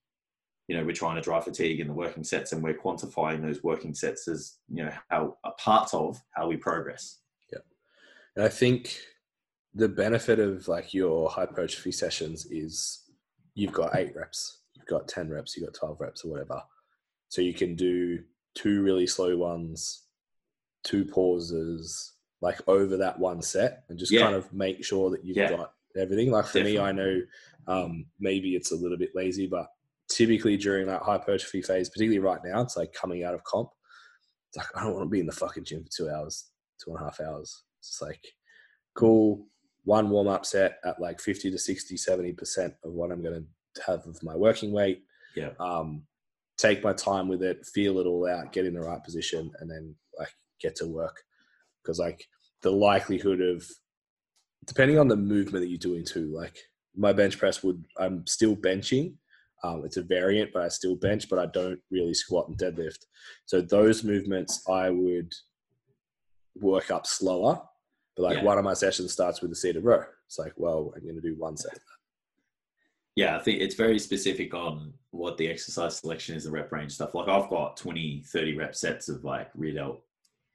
[0.68, 3.64] you know we're trying to drive fatigue in the working sets and we're quantifying those
[3.64, 7.20] working sets as you know how a part of how we progress.
[8.38, 9.00] And I think
[9.73, 13.02] the benefit of like your hypertrophy sessions is
[13.56, 16.62] you've got eight reps, you've got ten reps, you've got twelve reps or whatever.
[17.30, 18.19] So you can do
[18.54, 20.04] two really slow ones,
[20.84, 24.21] two pauses, like over that one set, and just Yeah.
[24.21, 25.50] kind of make sure that you've Yeah.
[25.50, 26.30] got everything.
[26.30, 27.19] Like for me, I know
[27.65, 29.67] um, maybe it's a little bit lazy, but
[30.10, 33.71] typically during that hypertrophy phase, particularly right now, it's like coming out of comp.
[34.50, 36.91] It's like I don't want to be in the fucking gym for two hours, two
[36.91, 37.63] and a half hours.
[37.80, 38.26] It's like
[38.98, 39.48] cool.
[39.86, 43.84] One warm up set at like 50 to 60, 70% of what I'm going to
[43.86, 45.04] have of my working weight.
[45.36, 45.52] Yeah.
[45.60, 46.04] Um,
[46.58, 49.70] take my time with it, feel it all out, get in the right position, and
[49.70, 51.22] then like get to work.
[51.82, 52.26] Because like
[52.63, 53.66] the likelihood of,
[54.66, 56.58] depending on the movement that you're doing too, like
[56.96, 59.13] my bench press would, I'm still benching.
[59.63, 63.06] Um, it's a variant, but I still bench, but I don't really squat and deadlift.
[63.46, 65.34] So those movements I would
[66.62, 67.62] work up slower.
[68.15, 68.43] But like Yeah.
[68.43, 70.04] one of my sessions starts with a seated row.
[70.26, 71.78] It's like, well, I'm going to do one set.
[73.15, 76.91] Yeah, I think it's very specific on what the exercise selection is, the rep range
[76.93, 77.15] stuff.
[77.15, 80.02] Like I've got 20, 30 rep sets of like rear delt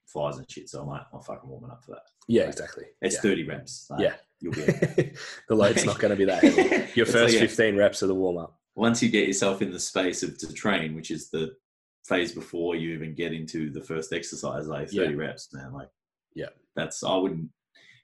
[0.06, 0.68] flies and shit.
[0.68, 2.02] So I'm like, I'm fucking warming up for that.
[2.28, 2.50] Yeah, Right.
[2.50, 2.84] exactly.
[3.00, 3.20] It's yeah.
[3.22, 3.86] 30 reps.
[3.90, 4.14] Like, Yeah.
[4.40, 4.62] You'll be
[5.48, 6.90] the load's not going to be that heavy.
[6.94, 8.58] Your first like, yeah, 15 reps are the warm up.
[8.74, 11.54] once you get yourself in the space of to train, which is the
[12.04, 15.72] phase before you even get into the first exercise, like 30 reps, man.
[15.72, 15.88] Like,
[16.34, 16.48] Yeah.
[16.74, 17.48] that's, I wouldn't,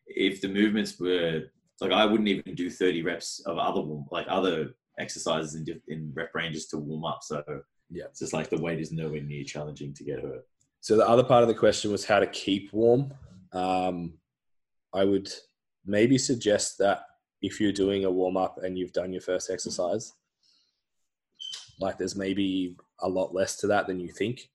[0.06, 1.42] if the movements were,
[1.80, 6.12] like, I wouldn't even do 30 reps of other, warm- like, other exercises in, in
[6.14, 7.20] rep ranges to warm up.
[7.22, 7.42] So,
[7.90, 8.04] Yeah.
[8.04, 10.46] it's just like the weight is nowhere near challenging to get hurt.
[10.80, 13.12] So the other part of the question was how to keep warm.
[13.52, 14.14] Um,
[14.92, 15.28] I would
[15.84, 17.02] maybe suggest that
[17.42, 20.12] if you're doing a warm up and you've done your first exercise,
[21.80, 24.50] like there's maybe a lot less to that than you think.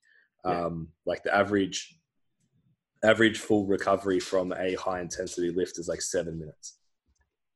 [0.46, 0.66] Yeah.
[0.66, 1.98] Um, like the average
[3.04, 6.78] average full recovery from a high intensity lift is like seven minutes.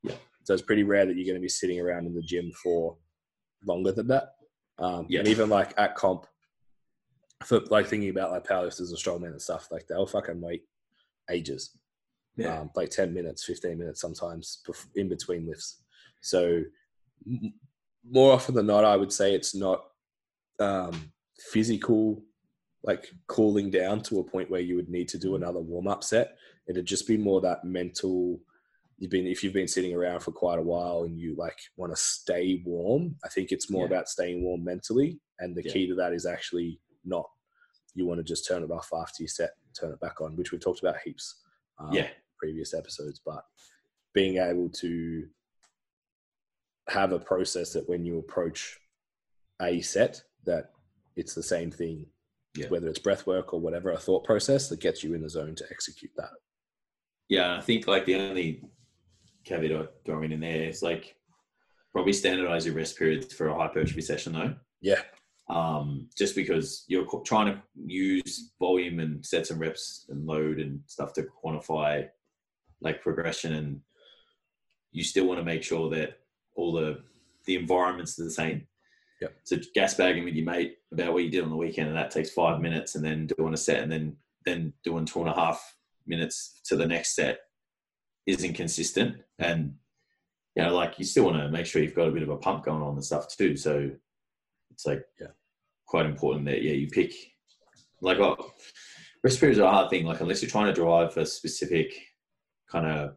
[0.03, 0.15] Yeah.
[0.43, 2.97] So it's pretty rare that you're going to be sitting around in the gym for
[3.65, 4.35] longer than that.
[4.79, 5.19] Um, Yeah.
[5.19, 6.25] And even like at comp,
[7.45, 10.63] for like thinking about like powerlifters and strongmen and stuff, like they'll fucking wait
[11.29, 11.77] ages,
[12.35, 12.59] Yeah.
[12.61, 14.61] um, like 10 minutes, 15 minutes sometimes
[14.95, 15.83] in between lifts.
[16.21, 16.63] So
[18.09, 19.83] more often than not, I would say it's not
[20.59, 21.11] um,
[21.51, 22.23] physical,
[22.83, 26.03] like cooling down to a point where you would need to do another warm up
[26.03, 26.37] set.
[26.67, 28.39] It'd just be more that mental.
[28.97, 31.91] You've been if you've been sitting around for quite a while and you like want
[31.93, 33.15] to stay warm.
[33.23, 33.89] I think it's more Yeah.
[33.93, 35.71] about staying warm mentally, and the Yeah.
[35.73, 37.29] key to that is actually not.
[37.93, 40.51] You want to just turn it off after you set, turn it back on, which
[40.51, 41.41] we've talked about heaps.
[41.79, 42.09] Um, yeah.
[42.39, 43.43] previous episodes, but
[44.13, 45.27] being able to
[46.89, 48.79] have a process that when you approach
[49.61, 50.71] a set, that
[51.15, 52.05] it's the same thing,
[52.55, 52.69] Yeah.
[52.69, 55.55] whether it's breath work or whatever, a thought process that gets you in the zone
[55.55, 56.31] to execute that.
[57.27, 58.63] Yeah, I think like the only
[59.43, 61.15] caveat throw in there is like
[61.91, 64.55] probably standardize your rest periods for a hypertrophy session though.
[64.81, 65.01] Yeah,
[65.49, 70.81] Um, just because you're trying to use volume and sets and reps and load and
[70.87, 72.07] stuff to quantify
[72.81, 73.81] like progression and
[74.91, 76.19] you still want to make sure that
[76.57, 76.99] all the
[77.45, 78.67] the environments are the same.
[79.21, 79.33] Yep.
[79.45, 82.11] So gas bagging with your mate about what you did on the weekend and that
[82.11, 85.33] takes five minutes and then doing a set and then then doing two and a
[85.33, 87.39] half minutes to the next set
[88.25, 89.15] isn't consistent.
[89.39, 89.73] and
[90.55, 92.37] you know like you still want to make sure you've got a bit of a
[92.37, 93.89] pump going on and stuff too so
[94.71, 95.27] it's like Yeah.
[95.85, 97.13] quite important that yeah you pick
[98.01, 98.51] like oh,
[99.23, 101.93] rest periods are a hard thing like unless you're trying to drive a specific
[102.71, 103.15] kind of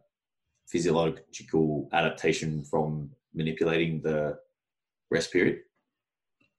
[0.67, 4.37] physiological adaptation from manipulating the
[5.09, 5.59] rest period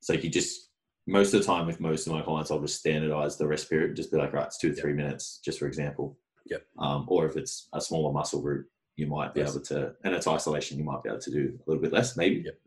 [0.01, 0.69] So you just
[1.07, 3.97] most of the time with most of my clients i'll just standardize the rest period
[3.97, 6.63] just be like right it's two to three minutes just for example Yep.
[6.79, 9.51] um, or if it's a smaller muscle group you might be Yes.
[9.55, 12.17] able to and it's isolation you might be able to do a little bit less
[12.17, 12.59] maybe Yep.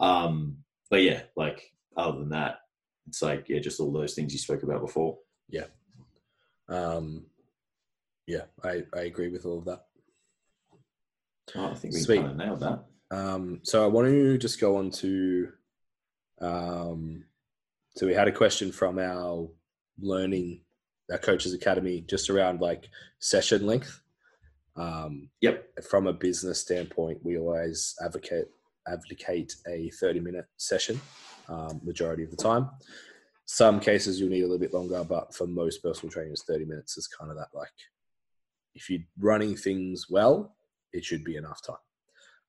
[0.00, 0.56] um,
[0.90, 2.60] but yeah like other than that
[3.06, 5.18] it's like yeah, just all those things you spoke about before.
[5.48, 5.64] Yeah.
[6.68, 7.24] Um,
[8.26, 9.86] yeah, I, I agree with all of that.
[11.56, 12.18] Oh, I think we Sweet.
[12.20, 12.84] kind of nailed that.
[13.10, 15.48] Um, so I want to just go on to.
[16.40, 17.24] Um,
[17.96, 19.48] so we had a question from our
[20.00, 20.62] learning,
[21.10, 24.00] our coaches academy, just around like session length.
[24.76, 25.84] Um, Yep.
[25.84, 28.46] From a business standpoint, we always advocate
[28.88, 31.00] advocate a thirty minute session,
[31.48, 32.70] um, majority of the time.
[33.44, 36.96] Some cases you'll need a little bit longer, but for most personal trainers, thirty minutes
[36.96, 37.68] is kind of that like.
[38.74, 40.54] If you're running things well,
[40.92, 41.76] it should be enough time.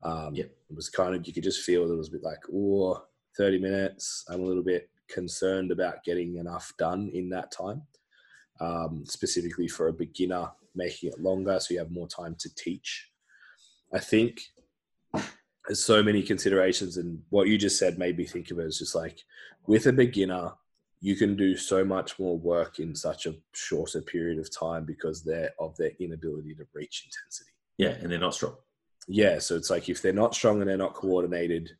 [0.03, 0.51] Um, Yep.
[0.69, 3.03] It was kind of, you could just feel it was a bit like, oh,
[3.37, 4.25] 30 minutes.
[4.29, 7.83] I'm a little bit concerned about getting enough done in that time,
[8.59, 13.09] um, specifically for a beginner, making it longer so you have more time to teach.
[13.93, 14.39] I think
[15.67, 18.79] there's so many considerations, and what you just said made me think of it as
[18.79, 19.19] just like
[19.67, 20.53] with a beginner,
[21.01, 25.23] you can do so much more work in such a shorter period of time because
[25.23, 27.51] they're of their inability to reach intensity.
[27.77, 28.55] Yeah, and they're not strong.
[29.07, 31.71] Yeah, so it's like if they're not strong and they're not coordinated,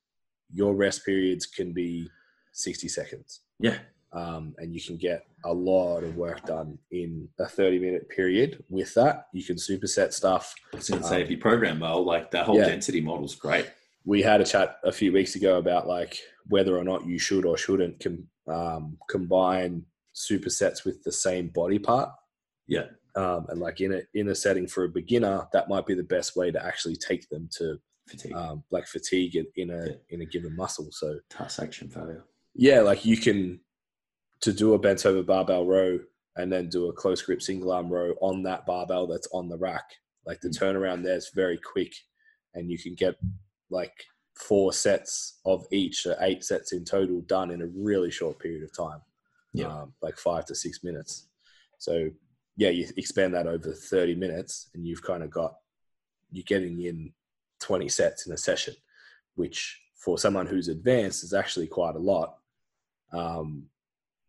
[0.53, 2.09] your rest periods can be
[2.53, 3.41] 60 seconds.
[3.59, 3.77] Yeah,
[4.13, 8.63] Um, and you can get a lot of work done in a 30 minute period
[8.69, 9.27] with that.
[9.33, 10.53] You can superset stuff.
[10.73, 12.65] I was going to say if you program well, like that whole Yeah.
[12.67, 13.67] density model's great.
[14.03, 17.45] We had a chat a few weeks ago about like whether or not you should
[17.45, 22.09] or shouldn't com- um, combine supersets with the same body part.
[22.67, 22.87] Yeah.
[23.15, 26.03] Um, and like in a in a setting for a beginner, that might be the
[26.03, 29.95] best way to actually take them to Fatigue, um, like fatigue in- in a Yeah.
[30.09, 30.89] in a given muscle.
[30.91, 32.25] So task action failure.
[32.53, 33.61] yeah, like you can
[34.41, 35.99] to do a bent over barbell row
[36.35, 39.57] and then do a close grip single arm row on that barbell that's on the
[39.57, 39.89] rack.
[40.25, 40.59] Like the Mm.
[40.59, 41.93] turnaround there is very quick,
[42.53, 43.15] and you can get
[43.69, 48.39] like four sets of each, or eight sets in total, done in a really short
[48.39, 49.01] period of time.
[49.53, 49.67] Yeah.
[49.81, 51.27] um, like five to six minutes.
[51.77, 52.09] So
[52.61, 55.55] yeah, you expand that over thirty minutes, and you've kind of got
[56.31, 57.11] you're getting in
[57.59, 58.75] twenty sets in a session,
[59.33, 62.37] which for someone who's advanced is actually quite a lot.
[63.11, 63.63] Um,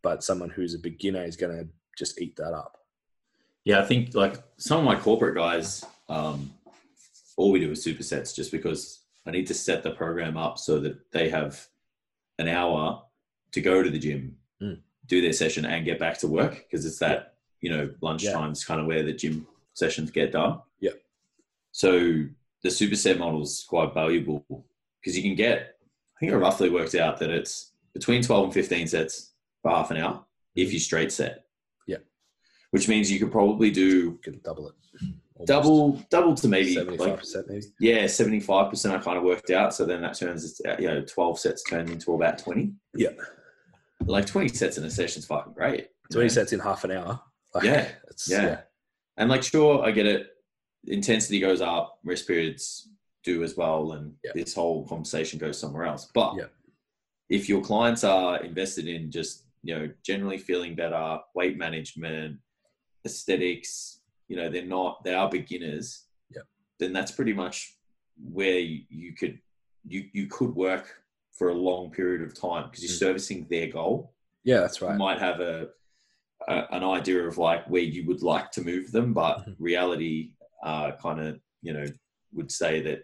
[0.01, 2.79] but someone who's a beginner is going to just eat that up.
[3.65, 6.49] Yeah, I think like some of my corporate guys, um,
[7.37, 10.79] all we do is supersets just because I need to set the program up so
[10.79, 11.67] that they have
[12.39, 13.03] an hour
[13.51, 14.79] to go to the gym, Mm.
[15.05, 17.32] do their session, and get back to work because it's that
[17.63, 20.59] you know lunchtime's kind of where the gym sessions get done.
[20.81, 20.91] Yeah.
[21.71, 21.91] So
[22.61, 24.45] the superset model is quite valuable
[24.99, 25.77] because you can get.
[26.15, 29.91] I think it roughly worked out that it's between twelve and fifteen sets for half
[29.91, 30.73] an hour if mm-hmm.
[30.73, 31.45] you straight set.
[31.87, 31.97] Yeah.
[32.71, 34.75] Which means you could probably do You double it.
[35.35, 35.47] Almost.
[35.47, 37.65] double double to maybe seventy-five like percent, maybe.
[37.79, 41.63] yeah 75% i kind of worked out so then that turns you know 12 sets
[41.63, 43.09] turned into about 20 Yeah,
[44.05, 46.33] like 20 sets in a session is fucking great twenty know?
[46.33, 47.19] sets in half an hour.
[47.53, 48.61] Like, Yeah, it's, yeah.
[49.17, 50.27] and like sure i get it
[50.87, 52.89] intensity goes up rest periods
[53.23, 54.31] do as well and Yeah.
[54.35, 56.47] this whole conversation goes somewhere else but Yeah.
[57.29, 62.39] if your clients are invested in just you know generally feeling better weight management
[63.05, 66.41] aesthetics you know they're not they are beginners Yeah.
[66.79, 67.77] then that's pretty much
[68.17, 69.39] where you, you could
[69.85, 72.99] you you could work for a long period of time because you're Mm.
[72.99, 74.13] servicing their goal
[74.45, 74.97] yeah, that's you right.
[74.97, 75.69] might have a,
[76.47, 79.55] a an idea of like where you would like to move them, but Mhm.
[79.59, 80.31] reality
[80.63, 81.85] uh, kind of you know
[82.33, 83.03] would say that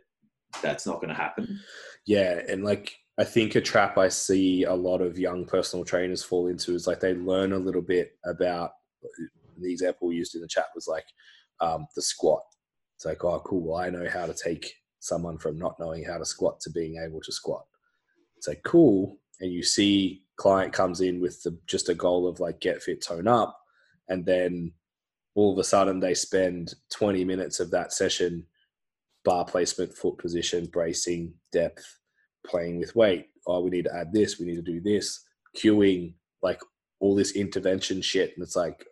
[0.61, 1.59] that's not going to happen.
[2.05, 6.23] Yeah, and like I think a trap I see a lot of young personal trainers
[6.23, 8.71] fall into is like they learn a little bit about
[9.57, 11.05] the example we used in the chat was like
[11.59, 12.41] um, the squat.
[12.95, 13.61] It's like, oh, cool.
[13.61, 17.01] Well, I know how to take someone from not knowing how to squat to being
[17.05, 17.65] able to squat.
[18.37, 22.39] It's like cool, and you see client comes in with the, just a goal of
[22.39, 23.59] like get fit, tone up,
[24.07, 24.71] and then
[25.35, 28.45] all of a sudden they spend 20 minutes of that session
[29.25, 31.99] bar placement, foot position, bracing, depth,
[32.47, 33.27] playing with weight.
[33.45, 35.25] Oh, we need to add this, we need to do this,
[35.57, 36.61] cueing, like
[37.01, 38.31] all this intervention shit.
[38.35, 38.85] And it's like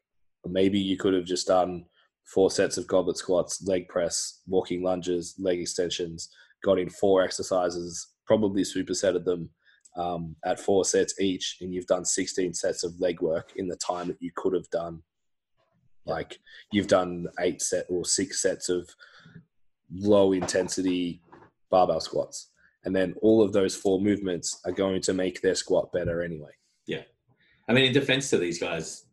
[0.45, 1.85] maybe you could have just done
[2.25, 6.29] four sets of goblet squats, leg press, walking lunges, leg extensions,
[6.61, 9.49] got in four exercises, probably supersetted them
[9.97, 13.75] um, at four sets each, and you've done 16 sets of leg work in the
[13.75, 15.01] time that you could have done.
[16.05, 16.39] Like
[16.71, 18.89] you've done eight set or six sets of
[19.91, 21.21] low intensity
[21.69, 22.49] barbell squats.
[22.85, 26.51] And then all of those four movements are going to make their squat better anyway.
[26.85, 27.01] Yeah,
[27.67, 29.05] I mean, in defense to these guys,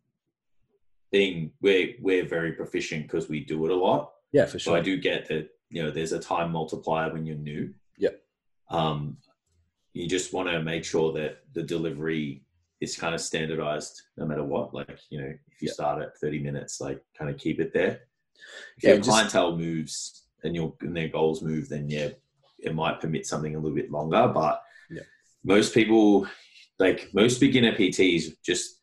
[1.11, 4.13] being we're we're very proficient because we do it a lot.
[4.33, 4.77] Yeah, for So sure.
[4.77, 7.73] I do get that you know there's a time multiplier when you're new.
[7.99, 8.11] Yeah.
[8.71, 9.17] Um,
[9.95, 12.43] you just want to make sure that the delivery
[12.81, 14.75] is kind of standardized no matter what.
[14.75, 15.73] Like, you know, if you Yeah.
[15.73, 18.03] start at 30 minutes, like kind of keep it there.
[18.77, 22.11] If Yeah, your just- clientele moves and your and their goals move, then yeah,
[22.59, 24.29] it might permit something a little bit longer.
[24.35, 25.03] But Yeah.
[25.45, 26.27] most people,
[26.81, 28.81] like most beginner PTs, just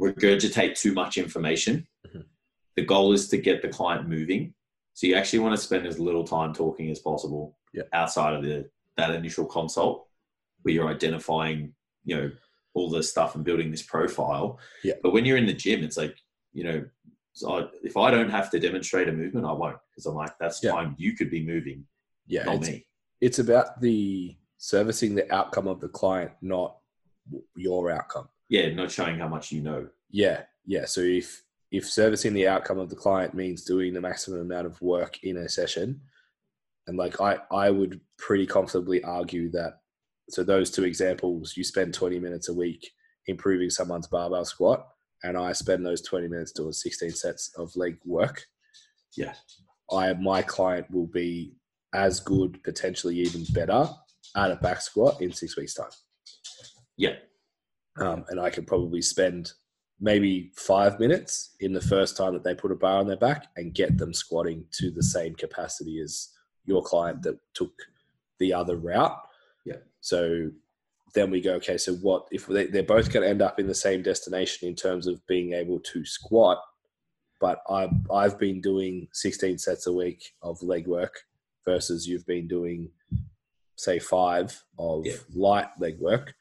[0.00, 1.86] regurgitate too much information.
[2.06, 2.24] Mhm.
[2.76, 4.54] The goal is to get the client moving.
[4.94, 7.84] So you actually want to spend as little time talking as possible Yeah.
[7.92, 8.68] outside of the
[9.00, 10.06] that initial consult
[10.62, 11.72] where you're identifying,
[12.04, 12.30] you know,
[12.74, 14.58] all the stuff and building this profile.
[14.84, 14.94] Yeah.
[15.02, 16.16] But when you're in the gym, it's like,
[16.52, 16.84] you know,
[17.32, 20.32] so I, if I don't have to demonstrate a movement, I won't because I'm like,
[20.38, 20.72] that's Yeah.
[20.72, 21.84] time you could be moving,
[22.26, 22.86] Yeah, not it's, me.
[23.20, 26.76] it's about the servicing the outcome of the client, not
[27.56, 28.28] your outcome.
[28.48, 29.88] Yeah, not showing how much you know.
[30.10, 30.84] Yeah, yeah.
[30.84, 34.82] So if if servicing the outcome of the client means doing the maximum amount of
[34.82, 36.00] work in a session,
[36.90, 39.74] and like I I would pretty comfortably argue that.
[40.28, 42.90] So those two examples, you spend twenty minutes a week
[43.26, 44.86] improving someone's barbell squat,
[45.22, 48.44] and I spend those twenty minutes doing sixteen sets of leg work.
[49.16, 49.34] Yeah.
[49.92, 51.54] I my client will be
[51.94, 53.88] as good, potentially even better,
[54.36, 55.90] at a back squat in six weeks' time
[56.96, 57.16] Yeah.
[58.00, 59.52] um, and I can probably spend
[60.00, 63.46] maybe five minutes in the first time that they put a bar on their back
[63.56, 66.28] and get them squatting to the same capacity as
[66.70, 67.72] your client that took
[68.38, 69.18] the other route.
[69.66, 69.80] Yeah.
[70.00, 70.50] So
[71.14, 73.66] then we go, okay, so what if they, they're both going to end up in
[73.66, 76.58] the same destination in terms of being able to squat?
[77.40, 81.14] But I've, I've been doing 16 sets a week of leg work
[81.64, 82.90] versus you've been doing,
[83.76, 84.48] say, five
[84.78, 85.14] of Yeah.
[85.34, 86.34] light leg work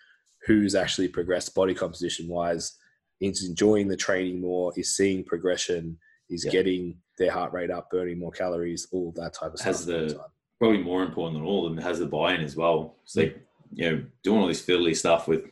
[0.46, 2.78] who's actually progressed body composition wise,
[3.20, 5.98] is enjoying the training more, is seeing progression,
[6.30, 6.52] is Yeah.
[6.52, 9.94] getting their heart rate up, burning more calories, all that type of Has stuff.
[9.96, 10.26] all the-.
[10.60, 12.98] Probably more important than all of them has the buy-in as well.
[13.04, 13.42] It's like, mm.
[13.74, 15.46] you know, doing all this fiddly stuff with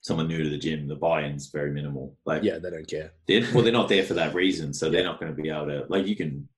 [0.00, 2.16] someone new to the gym, the buy-in's very minimal.
[2.24, 3.12] Like, yeah, they don't care.
[3.26, 5.66] they're, well, they're not there for that reason, so they're not going to be able
[5.66, 6.48] to like you can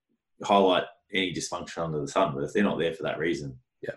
[0.43, 0.83] highlight
[1.13, 3.95] any dysfunction under the sun, but if they're not there for that reason, Yeah.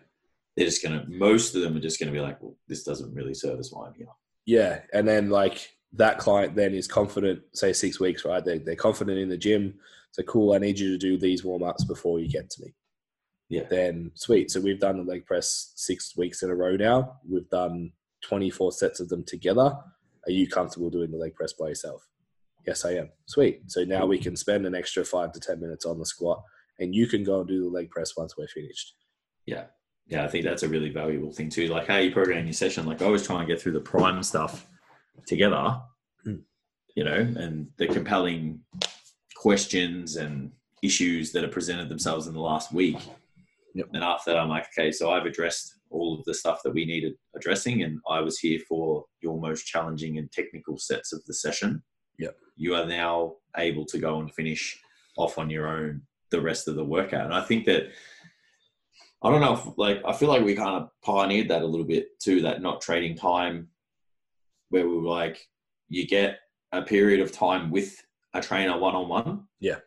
[0.57, 1.07] they're just going to.
[1.11, 3.93] Most of them are just going to be like, well, this doesn't really service mine
[3.97, 4.09] here.
[4.47, 7.43] Yeah, and then like that client then is confident.
[7.53, 8.45] Say six weeks, right?
[8.45, 9.75] They they're confident in the gym.
[10.13, 10.53] So cool.
[10.53, 12.75] I need you to do these warm ups before you get to me.
[13.49, 13.65] Yeah.
[13.71, 14.51] Then sweet.
[14.51, 17.21] So we've done the leg press six weeks in a row now.
[17.29, 17.93] We've done
[18.23, 19.73] twenty four sets of them together.
[20.27, 22.07] Are you comfortable doing the leg press by yourself?
[22.67, 23.11] Yes, I am.
[23.27, 23.71] Sweet.
[23.71, 26.43] So now we can spend an extra five to ten minutes on the squat,
[26.79, 28.95] and you can go and do the leg press once we're finished.
[29.47, 29.65] Yeah.
[30.07, 31.69] Yeah, I think that's a really valuable thing too.
[31.69, 32.85] Like how you program your session.
[32.85, 34.67] Like I always try and get through the prime stuff
[35.27, 35.81] together,
[36.27, 36.43] Mm.
[36.95, 38.61] you know, and the compelling
[39.37, 40.53] questions and
[40.83, 42.99] issues that have presented themselves in the last week.
[43.75, 43.89] Yep.
[43.93, 46.85] And after that, I'm like, okay, so I've addressed all of the stuff that we
[46.85, 51.35] needed addressing, and I was here for your most challenging and technical sets of the
[51.35, 51.83] session.
[52.19, 52.37] Yep.
[52.57, 54.79] You are now able to go and finish
[55.17, 57.25] off on your own the rest of the workout.
[57.25, 57.89] And I think that
[59.23, 61.87] I don't know if like I feel like we kind of pioneered that a little
[61.87, 63.69] bit too, that not trading time
[64.71, 65.47] where we were like
[65.89, 66.39] you get
[66.73, 68.03] a period of time with
[68.35, 69.45] a trainer one on one.
[69.61, 69.79] Yeah.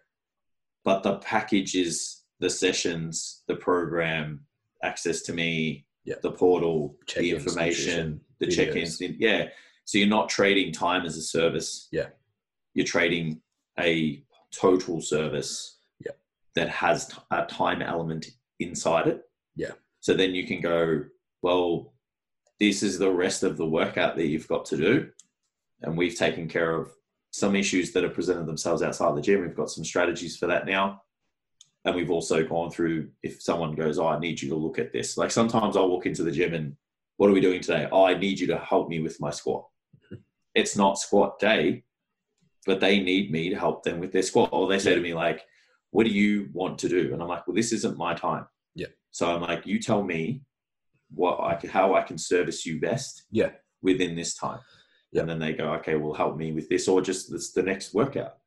[0.86, 4.42] But the package is the sessions, the program,
[4.84, 6.16] access to me, Yeah.
[6.22, 9.02] the portal, the Check-ins, information, the check-ins.
[9.02, 9.50] Yeah.
[9.86, 11.90] So you're not trading time as a service.
[11.92, 12.10] Yeah.
[12.74, 13.42] You're trading
[13.80, 16.12] a total service Yeah.
[16.56, 18.28] that has a time element
[18.60, 19.24] inside it.
[19.56, 19.74] Yeah.
[20.00, 21.04] So then you can go,
[21.42, 21.94] well,
[22.60, 25.10] this is the rest of the workout that you've got to do.
[25.82, 26.90] And we've taken care of
[27.32, 29.42] some issues that have presented themselves outside the gym.
[29.42, 31.02] We've got some strategies for that now.
[31.86, 34.92] And we've also gone through if someone goes, oh, I need you to look at
[34.92, 35.18] this.
[35.18, 36.76] Like sometimes I'll walk into the gym and
[37.18, 37.88] what are we doing today?
[37.92, 39.66] Oh, I need you to help me with my squat.
[40.06, 40.16] Mm-hmm.
[40.56, 41.84] It's not squat day,
[42.66, 44.50] but they need me to help them with their squat.
[44.52, 45.46] Or they say to me, like,
[45.92, 47.14] what do you want to do?
[47.14, 48.46] And I'm like, well, this isn't my time.
[48.76, 48.88] Yeah.
[49.12, 50.42] So I'm like, you tell me
[51.14, 53.52] what I can, how I can service you best Yeah.
[53.82, 54.60] within this time.
[55.12, 55.22] Yeah.
[55.22, 57.94] And then they go, okay, well, help me with this, or just this, the next
[57.94, 58.38] workout.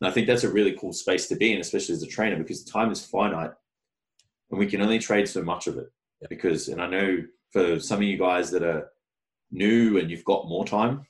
[0.00, 2.36] And I think that's a really cool space to be in, especially as a trainer,
[2.36, 3.50] because time is finite
[4.50, 5.90] and we can only trade so much of it.
[6.20, 6.28] Yeah.
[6.30, 8.90] Because, and I know for some of you guys that are
[9.50, 11.06] new and you've got more time,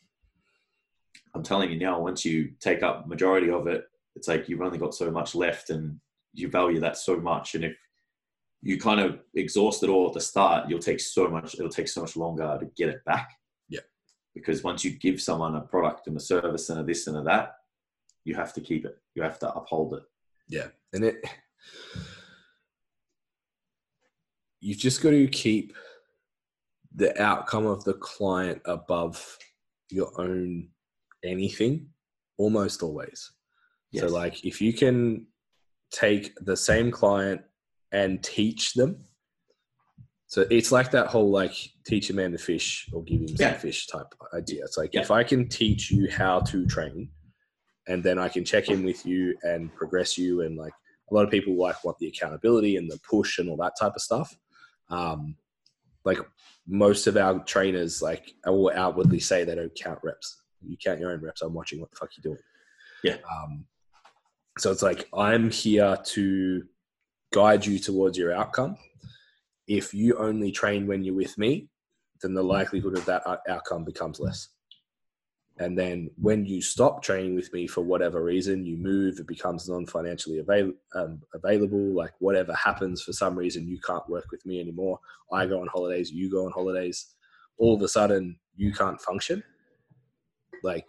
[1.34, 3.84] I'm telling you now, once you take up majority of it,
[4.16, 6.00] it's like you've only got so much left and
[6.32, 7.54] you value that so much.
[7.54, 7.76] And if
[8.62, 11.88] you kind of exhaust it all at the start, you'll take so much, it'll take
[11.88, 13.30] so much longer to get it back.
[13.68, 13.80] Yeah.
[14.34, 17.22] Because once you give someone a product and a service and a this and a
[17.22, 17.54] that,
[18.24, 18.98] you have to keep it.
[19.14, 20.02] You have to uphold it.
[20.48, 21.24] Yeah, and it
[24.60, 25.74] you've just got to keep
[26.94, 29.38] the outcome of the client above
[29.90, 30.68] your own
[31.24, 31.88] anything
[32.38, 33.30] almost always.
[33.92, 34.04] Yes.
[34.04, 35.26] So like if you can
[35.92, 37.42] take the same client
[37.92, 39.04] and teach them.
[40.26, 41.54] So it's like that whole like
[41.86, 43.52] teach a man to fish or give him Yeah.
[43.52, 44.64] some fish type idea.
[44.64, 45.00] It's like Yeah.
[45.00, 47.10] if I can teach you how to train
[47.86, 50.74] and then I can check in with you and progress you and like
[51.10, 53.94] a lot of people like want the accountability and the push and all that type
[53.96, 54.36] of stuff.
[54.90, 55.36] Um,
[56.04, 56.18] like
[56.66, 60.42] most of our trainers like will outwardly say they don't count reps.
[60.60, 61.40] You count your own reps.
[61.40, 62.42] I'm watching what the fuck you're doing.
[63.02, 63.16] Yeah.
[63.34, 63.64] Um,
[64.58, 66.64] so it's like I'm here to
[67.32, 68.76] guide you towards your outcome.
[69.66, 71.68] If you only train when you're with me,
[72.22, 74.48] then the likelihood of that outcome becomes less.
[75.60, 79.68] And then when you stop training with me for whatever reason, you move, it becomes
[79.68, 81.94] non-financially avail- um, available.
[81.94, 85.00] Like whatever happens for some reason, you can't work with me anymore.
[85.32, 87.14] I go on holidays, you go on holidays.
[87.58, 89.42] All of a sudden, you can't function.
[90.62, 90.86] Like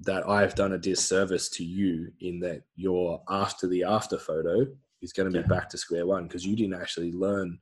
[0.00, 4.66] that, I've done a disservice to you in that your after the after photo
[5.02, 5.48] is going to be Yeah.
[5.48, 7.60] back to square one because you didn't actually learn.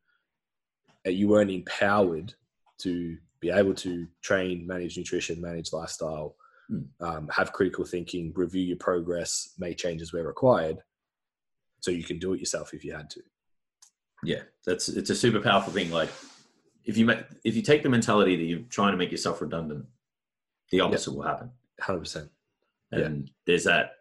[1.07, 2.35] uh, You weren't empowered
[2.79, 6.37] to be able to train, manage nutrition, manage lifestyle,
[6.69, 6.83] Hmm.
[7.01, 10.83] um, have critical thinking, review your progress, make changes where required,
[11.81, 13.23] so you can do it yourself if you had to.
[14.25, 16.09] yeah that's it's a super powerful thing like
[16.85, 19.87] if you make if you take the mentality that you're trying to make yourself redundant
[20.73, 22.31] the opposite will happen Hundred percent.
[22.91, 23.93] and there's that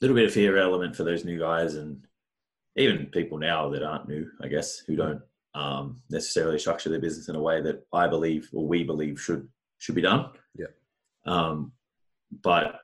[0.00, 2.06] little bit of fear element for those new guys and
[2.80, 5.20] even people now that aren't new i guess who don't
[5.54, 9.48] um, necessarily structure their business in a way that i believe or we believe should
[9.78, 10.66] should be done Yeah.
[11.26, 11.72] um,
[12.42, 12.80] but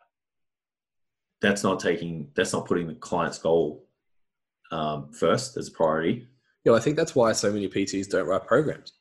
[1.41, 3.87] that's not taking that's not putting the client's goal
[4.73, 6.27] um, first as a priority
[6.65, 8.95] Yeah, I think that's why so many PTs don't write programs.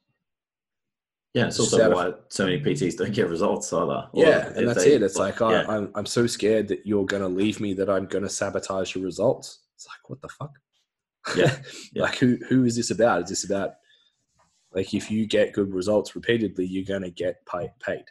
[1.33, 4.07] Yeah, it's also out of- why so many PTs don't get results either.
[4.13, 5.01] Yeah, and that's they- it.
[5.01, 7.89] It's like I, yeah, I'm, I'm so scared that you're going to leave me that
[7.89, 9.63] I'm going to sabotage your results.
[9.75, 10.53] It's like, what the fuck?
[11.35, 11.55] Yeah,
[11.93, 12.03] yeah.
[12.03, 13.23] like, who who is this about?
[13.23, 13.71] Is this about
[14.73, 18.03] like if you get good results repeatedly, you're going to get pay, paid?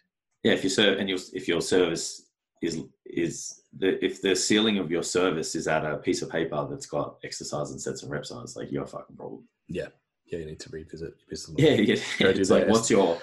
[0.43, 0.53] yeah.
[0.53, 2.23] If you serve and your if your service
[2.63, 6.67] is is the if the ceiling of your service is at a piece of paper
[6.71, 9.45] that's got exercise and sets and reps on, it's like you're a fucking problem.
[9.69, 9.89] Yeah,
[10.27, 11.57] yeah, you need to revisit your business.
[11.59, 12.03] Yeah, yeah.
[12.19, 13.19] Go It's like, S- what's your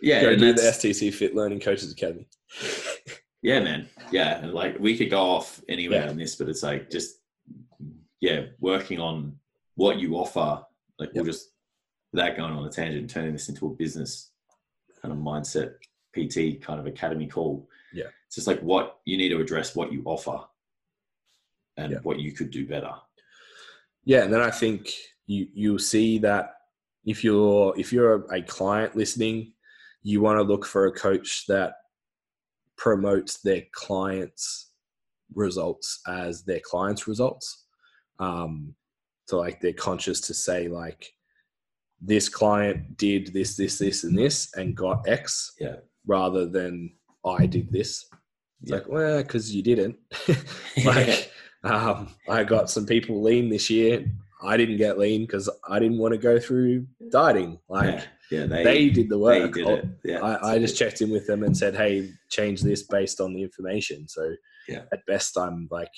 [0.00, 0.20] yeah?
[0.22, 2.26] Go do the STC Fit Learning Coaches Academy.
[3.44, 3.88] Yeah, man.
[4.12, 6.10] Yeah, and like we could go off anywhere Yeah.
[6.10, 7.16] on this, but it's like just
[8.22, 9.36] yeah, working on
[9.74, 10.64] what you offer.
[10.98, 11.50] Like we'll just
[12.14, 14.30] that going on a tangent, turning this into a business
[15.02, 15.74] kind of mindset
[16.14, 17.68] PT kind of academy call.
[17.92, 18.04] Yeah.
[18.26, 20.40] it's just like what you need to address, what you offer,
[21.76, 21.98] and Yeah.
[22.04, 22.94] what you could do better.
[24.04, 24.90] Yeah, and then I think
[25.26, 26.54] you you'll see that
[27.04, 29.52] if you're if you're a client listening,
[30.02, 31.74] you want to look for a coach that
[32.76, 34.70] promotes their clients'
[35.34, 37.61] results as their clients' results.
[38.18, 38.74] Um,
[39.26, 41.12] so like they're conscious to say like
[42.00, 45.52] this client did this, this, this, and this, and got X.
[45.60, 45.76] Yeah.
[46.06, 46.92] Rather than
[47.24, 48.04] I did this.
[48.60, 48.76] It's Yeah.
[48.78, 49.96] like, well, because you didn't.
[50.84, 51.30] like
[51.64, 54.04] um, I got some people lean this year.
[54.44, 57.60] I didn't get lean because I didn't want to go through dieting.
[57.68, 58.00] Like
[58.30, 59.52] yeah, yeah, they they, did the work.
[59.54, 59.84] did it.
[60.04, 63.32] Yeah, I, I just checked in with them and said, "Hey, change this based on
[63.34, 64.34] the information." So
[64.66, 64.82] Yeah.
[64.92, 65.92] at best, I'm like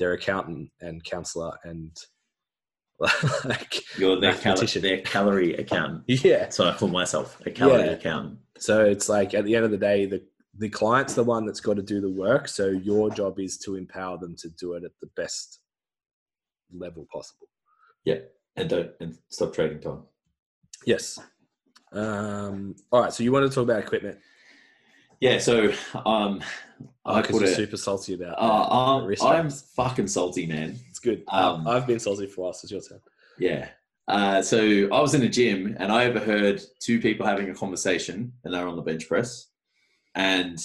[0.00, 1.94] their accountant and counselor and
[3.44, 6.02] like you're their, cal- their calorie accountant.
[6.08, 6.48] yeah.
[6.50, 7.92] So I call myself a calorie Yeah.
[7.92, 8.38] accountant.
[8.58, 10.22] So it's like at the end of the day, the
[10.58, 12.48] the client's the one that's got to do the work.
[12.48, 15.60] So your job is to empower them to do it at the best
[16.76, 17.46] level possible.
[18.04, 18.18] Yeah,
[18.56, 20.02] and don't and stop trading time.
[20.84, 21.18] Yes.
[21.92, 23.12] Um, all right.
[23.12, 24.18] So you want to talk about equipment?
[25.20, 25.72] Yeah, so
[26.06, 26.40] um,
[27.04, 27.54] I put it.
[27.54, 28.38] super salty about.
[28.38, 30.78] Uh, um, I'm fucking salty, man.
[30.88, 31.24] It's good.
[31.28, 32.52] um, I've been salty for a while.
[32.54, 33.00] So it's your turn.
[33.38, 33.68] Yeah.
[34.08, 38.32] Uh, so I was in a gym and I overheard two people having a conversation
[38.42, 39.48] and they were on the bench press.
[40.14, 40.58] And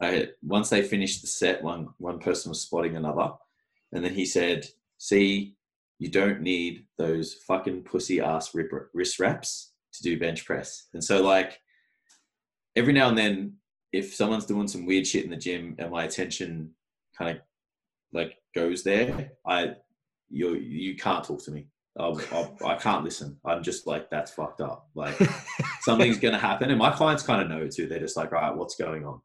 [0.00, 3.32] I, once they finished the set, one one person was spotting another,
[3.92, 4.66] and then he said,
[4.98, 5.54] "See,
[5.98, 11.22] you don't need those fucking pussy ass wrist wraps to do bench press." And so,
[11.22, 11.60] like,
[12.74, 13.58] every now and then,
[13.92, 16.70] if someone's doing some weird shit in the gym and my attention
[17.16, 17.42] kind of
[18.12, 19.74] like goes there, I
[20.30, 21.66] you you can't talk to me.
[21.98, 23.36] I'll, I'll, I can't listen.
[23.44, 24.88] I'm just like that's fucked up.
[24.94, 25.16] Like
[25.82, 27.86] something's gonna happen, and my clients kind of know too.
[27.86, 29.20] They're just like, all right, what's going on?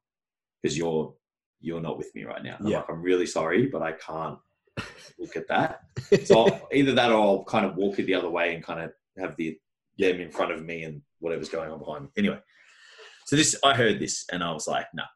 [0.61, 1.13] Because you're
[1.61, 2.57] you're not with me right now.
[2.59, 2.77] I'm Yeah.
[2.79, 4.37] like, I'm really sorry, but I can't
[5.19, 5.81] look at that.
[6.25, 8.81] So I'll, either that, or I'll kind of walk it the other way and kind
[8.81, 9.57] of have the
[9.97, 12.09] them in front of me and whatever's going on behind me.
[12.17, 12.39] Anyway,
[13.27, 15.09] So this, I heard this and I was like, no, nah,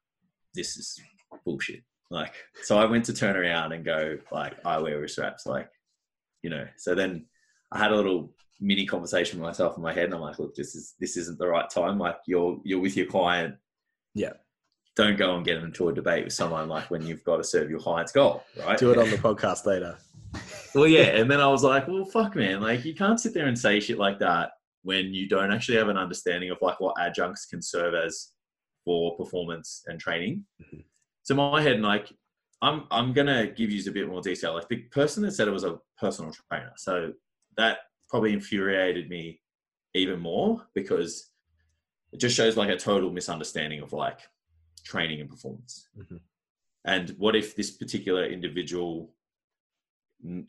[0.54, 1.00] this is
[1.46, 1.82] bullshit.
[2.10, 2.34] Like,
[2.64, 5.70] so I went to turn around and go like, I wear wrist wraps, like,
[6.44, 6.68] you know.
[6.76, 7.26] So then
[7.72, 10.54] I had a little mini conversation with myself in my head, and I'm like, look,
[10.56, 11.98] this is this isn't the right time.
[11.98, 13.56] Like, you're you're with your client.
[14.14, 14.34] Yeah.
[14.98, 17.70] Don't go and get into a debate with someone like when you've got to serve
[17.70, 18.78] your client's goal, right?
[18.78, 19.98] Do it on the podcast later.
[20.76, 21.16] well, yeah.
[21.16, 22.60] And then I was like, well, fuck, man.
[22.60, 24.52] Like, you can't sit there and say shit like that
[24.84, 28.30] when you don't actually have an understanding of like what adjuncts can serve as
[28.84, 30.46] for performance and training.
[30.62, 30.82] Mm-hmm.
[31.24, 32.12] So my head, like,
[32.62, 34.54] I'm I'm gonna give you a bit more detail.
[34.54, 37.14] Like the person that said it was a personal trainer, so
[37.58, 37.80] that
[38.10, 39.42] probably infuriated me
[39.94, 41.32] even more because
[42.14, 44.20] it just shows like a total misunderstanding of like
[44.84, 45.88] training and performance.
[45.98, 46.18] Mm-hmm.
[46.86, 49.14] And what if this particular individual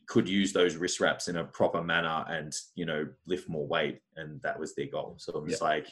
[0.07, 3.99] could use those wrist wraps in a proper manner and you know lift more weight
[4.17, 5.15] and that was their goal.
[5.17, 5.67] So i'm just yeah.
[5.67, 5.87] like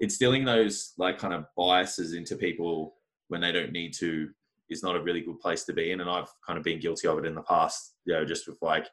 [0.00, 2.94] instilling those like kind of biases into people
[3.28, 4.28] when they don't need to
[4.70, 7.08] is not a really good place to be in and i've kind of been guilty
[7.08, 8.86] of it in the past you know just with like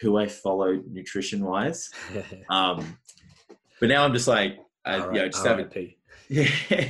[0.00, 1.90] who i follow nutrition wise
[2.50, 2.98] um
[3.80, 5.96] but now i'm just like I, right, you know just have a,
[6.28, 6.88] yeah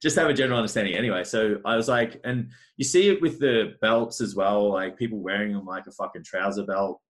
[0.00, 1.24] just have a general understanding anyway.
[1.24, 5.18] So I was like, and you see it with the belts as well, like people
[5.18, 7.00] wearing them like a fucking trouser belt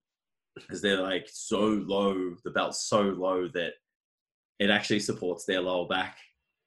[0.57, 3.74] because they're like so low, the belt's so low that
[4.59, 6.18] it actually supports their lower back,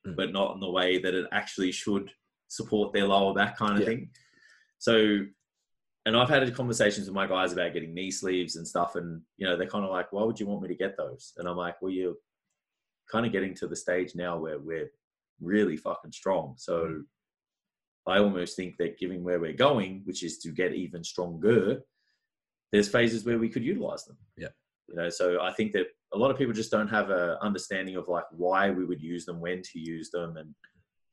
[0.07, 0.15] mm.
[0.15, 2.09] but not in the way that it actually should
[2.47, 3.86] support their lower back kind of yeah.
[3.86, 4.09] thing.
[4.80, 5.26] So,
[6.05, 9.47] and I've had conversations with my guys about getting knee sleeves and stuff, and you
[9.47, 11.55] know, they're kind of like, "Why would you want me to get those?" And I'm
[11.55, 12.15] like, "Well, you're
[13.09, 14.91] kind of getting to the stage now where we're
[15.41, 16.55] really fucking strong.
[16.57, 17.01] So mm.
[18.07, 21.81] I almost think that given where we're going, which is to get even stronger,
[22.71, 24.17] there's phases where we could utilize them.
[24.38, 24.49] Yeah.
[24.89, 27.95] You know, so I think that a lot of people just don't have a understanding
[27.95, 30.38] of like why we would use them, when to use them.
[30.38, 30.53] And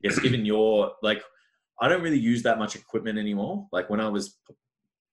[0.03, 1.23] yes, given your like
[1.81, 3.67] I don't really use that much equipment anymore.
[3.73, 4.39] Like when I was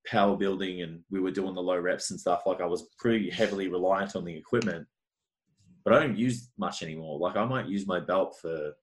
[0.05, 3.29] power building and we were doing the low reps and stuff, like I was pretty
[3.29, 4.87] heavily reliant on the equipment.
[5.85, 7.19] But I don't use much anymore.
[7.19, 8.73] Like I might use my belt for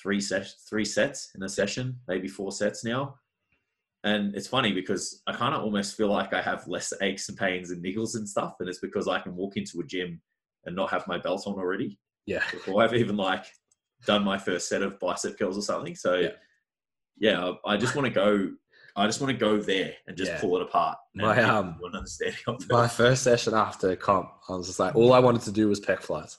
[0.00, 3.16] three sets, three sets in a session, maybe four sets now.
[4.04, 7.38] And it's funny because I kind of almost feel like I have less aches and
[7.38, 10.20] pains and niggles and stuff, and it's because I can walk into a gym
[10.66, 11.98] and not have my belt on already.
[12.26, 12.42] Yeah.
[12.50, 13.46] Before I've even like
[14.04, 15.94] done my first set of bicep curls or something.
[15.94, 16.28] So yeah,
[17.18, 18.52] yeah I, I just want to go.
[18.96, 20.40] I just want to go there and just yeah.
[20.40, 20.98] pull it apart.
[21.14, 21.80] My um,
[22.70, 25.80] my first session after comp, I was just like, all I wanted to do was
[25.80, 26.38] pec flies.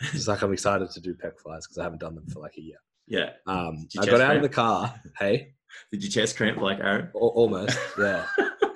[0.12, 2.56] It's like I'm excited to do pec flies because I haven't done them for like
[2.56, 2.76] a year.
[3.08, 3.30] Yeah.
[3.46, 4.36] Um, I got out cramp?
[4.36, 5.00] of the car.
[5.18, 5.54] Hey.
[5.90, 7.10] Did you chest cramp like Aaron?
[7.14, 7.78] almost.
[7.98, 8.26] Yeah.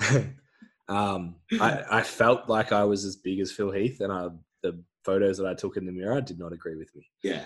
[0.89, 4.29] um, I, I felt like I was as big as Phil Heath, and I,
[4.63, 7.07] the photos that I took in the mirror did not agree with me.
[7.23, 7.45] Yeah.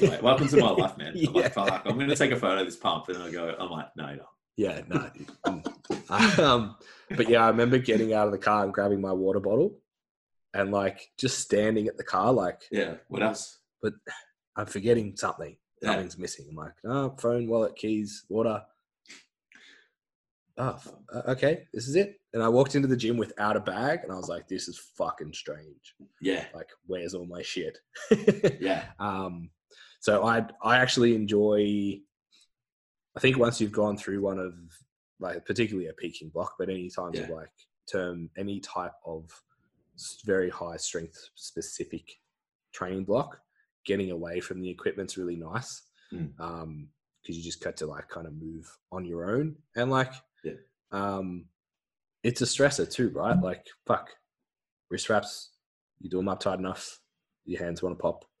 [0.00, 0.22] Like.
[0.22, 1.08] Welcome to my life, man.
[1.08, 1.30] I'm yeah.
[1.30, 3.70] like, fuck, I'm going to take a photo of this pump, and I go, I'm
[3.70, 4.24] like, no, no.
[4.56, 5.10] Yeah, no.
[6.38, 6.76] um,
[7.10, 9.78] but yeah, I remember getting out of the car and grabbing my water bottle,
[10.54, 13.58] and like just standing at the car, like, yeah, what else?
[13.82, 13.94] But
[14.56, 15.56] I'm forgetting something.
[15.82, 15.90] Yeah.
[15.90, 16.46] Something's missing.
[16.50, 18.62] I'm like, oh, phone, wallet, keys, water.
[20.58, 20.78] Oh,
[21.28, 22.18] okay, this is it.
[22.32, 24.78] And I walked into the gym without a bag, and I was like, this is
[24.96, 25.94] fucking strange.
[26.20, 26.46] Yeah.
[26.54, 27.78] Like, where's all my shit?
[28.60, 28.84] yeah.
[28.98, 29.50] Um.
[30.00, 32.00] So I I actually enjoy.
[33.16, 34.54] I think once you've gone through one of
[35.20, 37.22] like particularly a peaking block, but any time yeah.
[37.22, 37.50] of like
[37.90, 39.30] term any type of
[40.24, 42.04] very high strength specific
[42.72, 43.38] training block,
[43.86, 46.40] getting away from the equipment's really nice because mm.
[46.40, 46.88] um,
[47.24, 50.12] you just get to like kind of move on your own and like
[50.44, 50.52] yeah.
[50.92, 51.46] um,
[52.22, 53.40] it's a stressor too, right?
[53.40, 54.10] Like fuck,
[54.90, 55.50] wrist wraps,
[56.00, 56.98] you do them up tight enough,
[57.44, 58.24] your hands want to pop.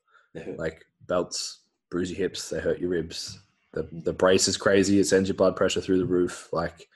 [0.58, 3.40] Like belts, bruise your hips, they hurt your ribs.
[3.72, 4.04] The mm.
[4.04, 6.50] the brace is crazy; it sends your blood pressure through the roof.
[6.52, 6.86] Like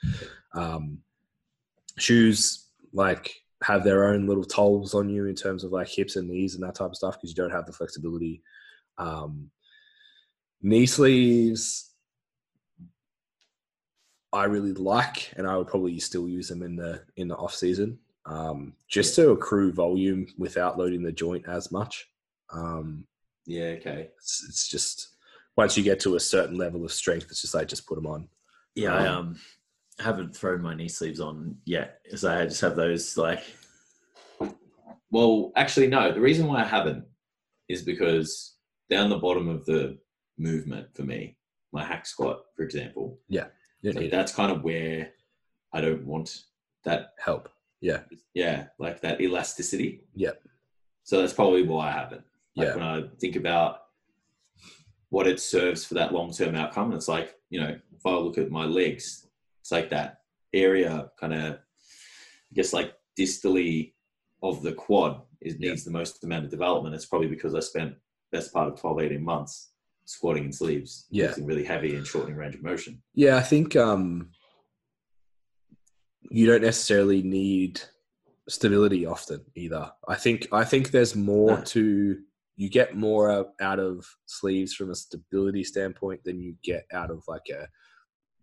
[0.53, 0.99] um,
[1.97, 3.33] shoes, like
[3.63, 6.65] have their own little tolls on you in terms of like hips and knees and
[6.65, 8.43] that type of stuff because you don't have the flexibility.
[8.97, 9.51] Um,
[10.63, 11.91] knee sleeves,
[14.33, 17.55] I really like, and I would probably still use them in the in the off
[17.55, 19.25] season, um, just yeah.
[19.25, 22.09] to accrue volume without loading the joint as much.
[22.53, 23.07] Um,
[23.47, 24.11] yeah, okay.
[24.19, 25.17] It's, it's, just
[25.57, 28.07] once you get to a certain level of strength, it's just like just put them
[28.07, 28.29] on.
[28.75, 29.37] Yeah, um,
[30.01, 33.43] I haven't thrown my knee sleeves on yet, because I just have those like.
[35.11, 36.13] Well, actually, no.
[36.13, 37.05] The reason why I haven't
[37.69, 38.57] is because
[38.89, 39.99] down the bottom of the
[40.39, 41.37] movement for me,
[41.73, 43.19] my hack squat, for example.
[43.29, 43.47] Yeah,
[43.83, 45.11] like that's kind of where
[45.73, 46.45] I don't want
[46.85, 47.49] that help.
[47.81, 48.01] Yeah,
[48.35, 50.03] yeah, like that elasticity.
[50.15, 50.33] Yeah.
[51.03, 52.25] So that's probably why I haven't.
[52.57, 52.75] Like yeah.
[52.75, 53.83] When I think about
[55.11, 56.87] what it serves for that long term outcome.
[56.87, 59.27] And it's like, you know, if I look at my legs,
[59.61, 60.19] it's like that
[60.53, 63.95] area kind of, I guess, like distally
[64.43, 65.71] of the quad is Yeah.
[65.71, 66.95] needs the most amount of development.
[66.95, 67.95] It's probably because I spent
[68.33, 69.73] best part of 12, 18 months
[70.05, 71.27] squatting in sleeves, Yeah.
[71.27, 73.03] lifting really heavy and shortening range of motion.
[73.15, 74.31] Yeah, I think um,
[76.31, 77.81] you don't necessarily need
[78.49, 79.93] stability often either.
[80.09, 81.65] I think I think there's more No.
[81.65, 82.23] to
[82.57, 87.23] you get more out of sleeves from a stability standpoint than you get out of
[87.27, 87.69] like a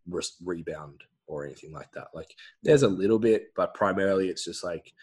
[0.09, 2.07] re- rebound or anything like that.
[2.13, 2.33] Like
[2.63, 4.93] there's a little bit, but primarily it's just like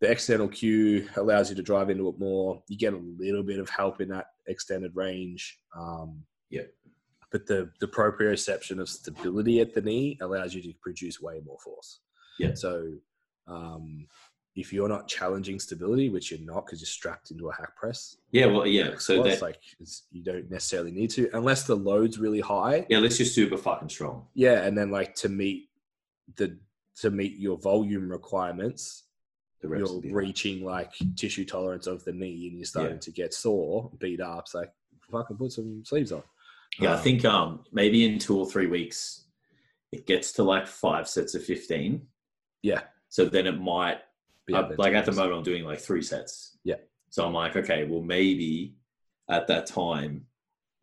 [0.00, 2.62] the external cue allows you to drive into it more.
[2.68, 5.58] You get a little bit of help in that extended range.
[5.76, 6.62] Um, Yeah.
[7.32, 11.58] But the the proprioception of stability at the knee allows you to produce way more
[11.62, 12.00] force.
[12.38, 12.54] Yeah.
[12.54, 12.92] So
[13.48, 14.06] um,
[14.56, 18.16] if you're not challenging stability, which you're not because you're strapped into a hack press,
[18.32, 18.96] Yeah, well, yeah.
[18.98, 22.40] So well, that, it's like it's, you don't necessarily need to unless the load's really
[22.40, 22.86] high.
[22.88, 24.26] yeah, let's just super fucking strong.
[24.34, 25.68] Yeah, and then like to meet
[26.36, 26.56] the
[27.02, 29.04] to meet your volume requirements,
[29.62, 33.00] you're reaching like tissue tolerance of the knee, and you're starting Yeah.
[33.00, 34.48] to get sore, beat up.
[34.48, 34.72] So like
[35.10, 36.22] fucking put some sleeves on.
[36.80, 39.24] Yeah, I Um, think um maybe in two or three weeks
[39.92, 42.06] it gets to like five sets of fifteen.
[42.62, 42.84] yeah.
[43.08, 43.98] So then it might
[44.46, 46.58] be uh, like at the moment I'm doing like three sets.
[46.64, 46.76] Yeah.
[47.10, 48.74] So I'm like, okay, well maybe
[49.28, 50.26] at that time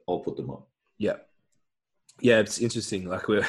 [0.08, 0.64] I'll put them on.
[0.98, 1.18] Yeah,
[2.20, 3.08] yeah, it's interesting.
[3.08, 3.48] Like we're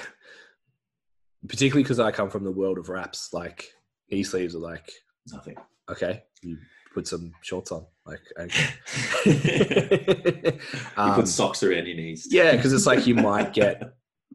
[1.49, 3.33] particularly because I come from the world of wraps.
[3.33, 3.67] Like
[4.11, 4.91] knee sleeves are like
[5.33, 5.57] Nothing.
[5.91, 6.59] okay, you
[6.93, 7.87] put some shorts on.
[8.07, 8.21] Like
[9.27, 10.59] you okay.
[10.97, 12.29] um, put socks around your knees.
[12.31, 13.95] yeah, because it's like you might get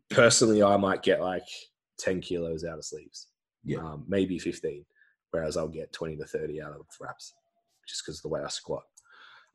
[0.09, 1.47] personally, I might get like
[1.97, 3.27] ten kilos out of sleeves.
[3.63, 3.79] Yeah.
[3.79, 4.85] um, maybe fifteen,
[5.31, 7.33] whereas I'll get twenty to thirty out of wraps,
[7.87, 8.83] just because of the way I squat.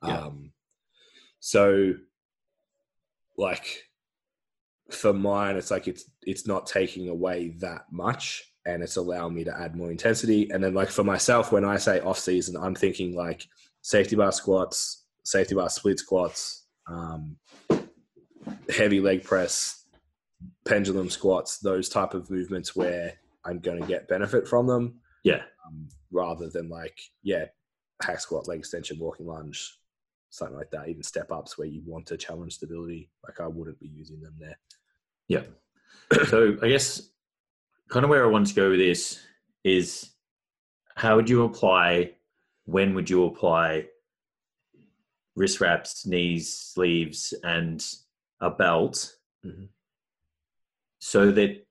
[0.05, 0.19] Yeah.
[0.19, 0.53] Um,
[1.41, 1.95] so,
[3.37, 3.85] like
[4.91, 9.45] for mine, it's like it's it's not taking away that much, and it's allowing me
[9.45, 10.51] to add more intensity.
[10.51, 13.47] And then, like for myself, when I say off season, I'm thinking like
[13.83, 17.37] safety bar squats, safety bar split squats, um,
[18.75, 19.85] heavy leg press,
[20.65, 23.15] pendulum squats, those type of movements where
[23.45, 25.43] I'm going to get benefit from them, Yeah.
[25.67, 27.47] Um, rather than like yeah,
[28.03, 29.79] hack squat, leg extension, walking lunge,
[30.31, 30.89] something like that.
[30.89, 34.35] Even step ups where you want to challenge stability, like I wouldn't be using them
[34.39, 34.59] there.
[35.29, 35.45] Yeah.
[36.29, 37.11] so I guess
[37.89, 39.21] kind of where I want to go with this
[39.63, 40.11] is
[40.97, 42.13] how would you apply,
[42.67, 43.87] when would you apply
[45.37, 47.85] wrist wraps, knees, sleeves, and
[48.41, 49.69] a belt Mhm.
[50.99, 51.67] so that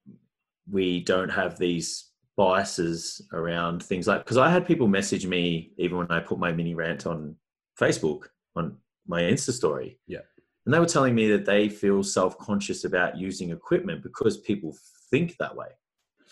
[0.70, 5.98] we don't have these biases around things like, because I had people message me even
[5.98, 7.36] when I put my mini rant on
[7.80, 8.24] Facebook,
[8.56, 8.78] on
[9.08, 10.00] my Insta story.
[10.08, 10.20] Yeah.
[10.66, 14.76] And they were telling me that they feel self conscious about using equipment because people
[15.12, 15.68] think that way.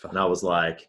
[0.08, 0.88] And I was like,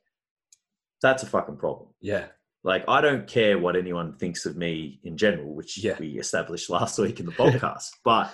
[1.01, 1.89] that's a fucking problem.
[1.99, 2.28] Yeah,
[2.64, 5.97] Like, I don't care what anyone thinks of me in general, which Yeah.
[5.99, 8.34] we established last week in the podcast, but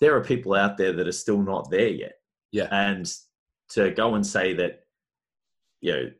[0.00, 2.14] there are people out there that are still not there yet.
[2.50, 2.68] Yeah.
[2.72, 3.12] And
[3.70, 4.83] to go and say that,
[5.84, 6.10] you know,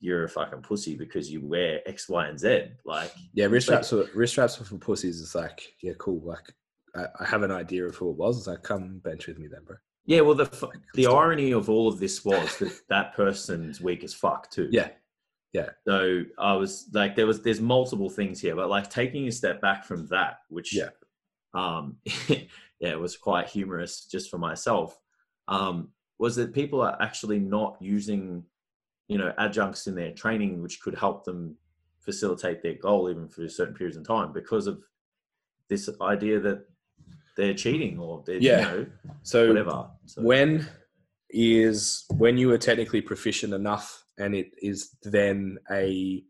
[0.00, 3.44] you're a fucking pussy because you wear X, Y, and Z, like, yeah.
[3.46, 6.22] Wrist Like- wraps, for, wrist wraps for pussies is like yeah, cool.
[6.24, 6.46] Like
[6.96, 8.38] I, I have an idea of who it was.
[8.38, 9.76] It's like come bench with me then, bro.
[10.06, 10.46] yeah, well, the,
[10.94, 11.16] the Stop.
[11.18, 14.68] irony of all of this was that that person's weak as fuck, too.
[14.72, 14.88] Yeah,
[15.52, 19.32] yeah, So I was like, there was there's multiple things here, but like taking a
[19.32, 20.88] step back from that, which Yeah.
[21.52, 21.96] um,
[22.28, 22.38] yeah,
[22.80, 24.98] it was quite humorous just for myself.
[25.46, 28.44] Um, was that people are actually not using,
[29.10, 31.56] you know, adjuncts in their training, which could help them
[31.98, 34.80] facilitate their goal even for certain periods of time because of
[35.68, 36.64] this idea that
[37.36, 38.58] they're cheating or they're, Yeah.
[38.72, 38.86] you know,
[39.22, 39.90] So whatever.
[40.06, 40.64] So, when
[41.28, 46.24] is when you are technically proficient enough and it is then a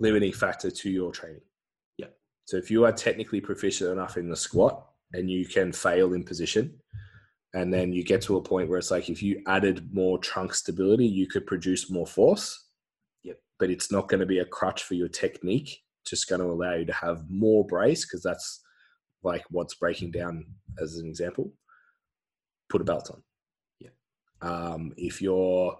[0.00, 1.40] limiting factor to your training
[1.98, 2.08] Yeah.
[2.44, 6.24] so if you are technically proficient enough in the squat and you can fail in
[6.24, 6.78] position
[7.54, 10.54] and then you get to a point where it's like if you added more trunk
[10.54, 12.68] stability you could produce more force
[13.24, 13.38] Yep.
[13.58, 16.74] but it's not going to be a crutch for your technique just going to allow
[16.74, 18.62] you to have more brace because that's
[19.22, 20.44] like what's breaking down
[20.80, 21.52] as an example
[22.72, 23.22] put a belt on.
[23.78, 23.90] Yeah.
[24.40, 25.78] Um, if you're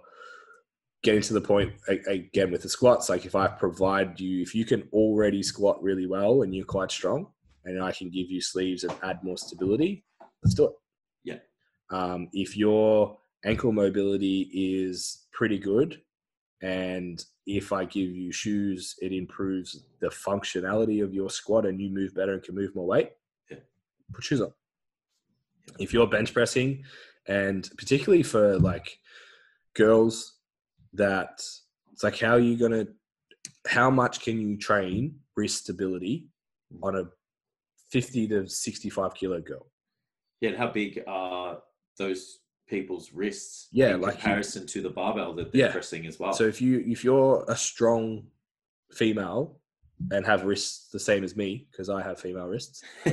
[1.01, 1.73] getting to the point
[2.07, 6.05] again with the squats, like if I provide you, if you can already squat really
[6.05, 7.27] well and you're quite strong,
[7.65, 10.05] and I can give you sleeves and add more stability,
[10.43, 10.71] let's do it.
[11.23, 11.39] Yeah.
[11.89, 16.01] Um, if your ankle mobility is pretty good,
[16.63, 21.89] and if I give you shoes, it improves the functionality of your squat and you
[21.89, 23.11] move better and can move more weight.
[23.51, 23.57] Yeah.
[24.13, 24.53] put shoes on.
[25.77, 26.83] If you're bench pressing,
[27.27, 28.97] and particularly for like
[29.75, 30.37] girls,
[30.93, 31.43] that
[31.91, 32.87] it's like how are you gonna,
[33.67, 36.27] how much can you train wrist stability
[36.81, 37.03] on a
[37.91, 39.67] 50 to 65 kilo girl?
[40.39, 41.42] Yeah, and how big are
[41.97, 43.67] those people's wrists?
[43.71, 45.71] Yeah, in like you- comparison to the barbell that they're Yeah.
[45.71, 46.33] pressing as well.
[46.33, 48.27] So if you if you're a strong
[48.91, 49.59] female
[50.11, 52.83] and have wrists the same as me because I have female wrists,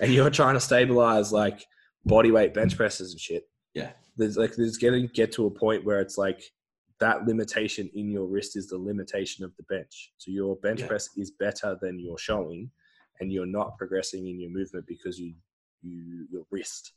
[0.00, 1.64] and you're trying to stabilize like
[2.04, 3.48] body weight bench presses and shit.
[3.74, 3.90] Yeah.
[4.16, 6.42] There's like there's getting get to a point where it's like
[7.00, 10.12] that limitation in your wrist is the limitation of the bench.
[10.18, 10.88] So your bench Yeah.
[10.88, 12.70] press is better than you're showing,
[13.20, 15.34] and you're not progressing in your movement because you
[15.82, 16.92] you your wrist.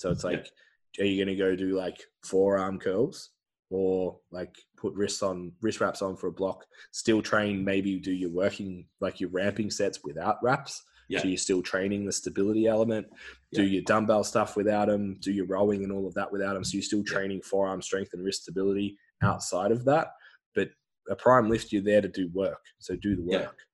[0.00, 0.30] So it's Yeah.
[0.30, 0.50] like,
[0.98, 3.30] are you going to go do like forearm curls
[3.68, 6.64] or like put wrists on wrist wraps on for a block?
[6.90, 10.82] Still train, maybe do your working like your ramping sets without wraps.
[11.08, 11.20] Yeah.
[11.20, 13.08] So you're still training the stability element.
[13.52, 13.68] Do Yeah.
[13.74, 15.16] your dumbbell stuff without them.
[15.20, 16.64] Do your rowing and all of that without them.
[16.64, 17.12] So you're still Yeah.
[17.12, 20.14] training forearm strength and wrist stability outside of that.
[20.54, 20.70] But
[21.10, 22.64] a prime lift, you're there to do work.
[22.78, 23.66] So do the work.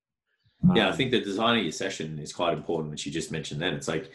[0.74, 3.30] Yeah, I Um, think the design of your session is quite important, which you just
[3.30, 3.74] mentioned then.
[3.74, 4.10] It's like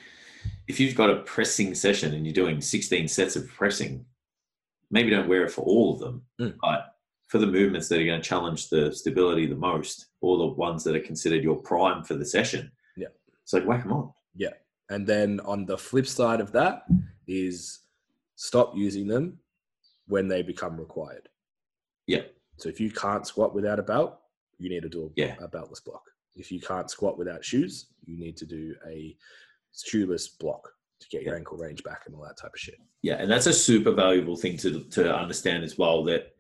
[0.68, 4.06] if you've got a pressing session and you're doing 16 sets of pressing,
[4.90, 6.56] maybe don't wear it for all of them, Mm.
[6.62, 6.96] but
[7.28, 10.84] for the movements that are going to challenge the stability the most, or the ones
[10.84, 13.08] that are considered your prime for the session, Yeah.
[13.46, 14.14] So like whack them on.
[14.36, 14.54] Yeah.
[14.90, 16.84] And then on the flip side of that
[17.28, 17.80] is
[18.36, 19.40] stop using them
[20.08, 21.30] when they become required.
[22.08, 22.24] Yeah.
[22.58, 24.20] So if you can't squat without a belt,
[24.60, 25.36] you need to do a, Yeah.
[25.40, 26.04] a beltless block.
[26.36, 29.18] If you can't squat without shoes, you need to do a
[29.74, 30.70] shoeless block
[31.00, 32.76] to get your ankle range back and all that type of shit.
[33.02, 36.04] Yeah, and that's a super valuable thing to to understand as well.
[36.04, 36.34] That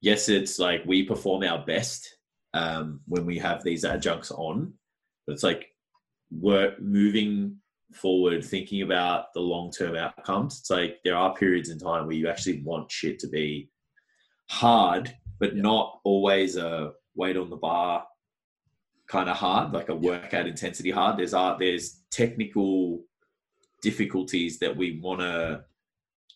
[0.00, 2.16] yes, it's like we perform our best
[2.54, 4.72] um, when we have these adjuncts on,
[5.26, 5.66] but it's like
[6.30, 7.56] we're moving
[7.92, 10.58] forward, thinking about the long term outcomes.
[10.60, 13.70] It's like there are periods in time where you actually want shit to be
[14.50, 15.62] hard, but Yeah.
[15.62, 18.06] not always a weight on the bar
[19.08, 21.18] kind of hard, like a workout intensity hard.
[21.18, 23.02] There's art, there's technical
[23.82, 25.64] difficulties that we want to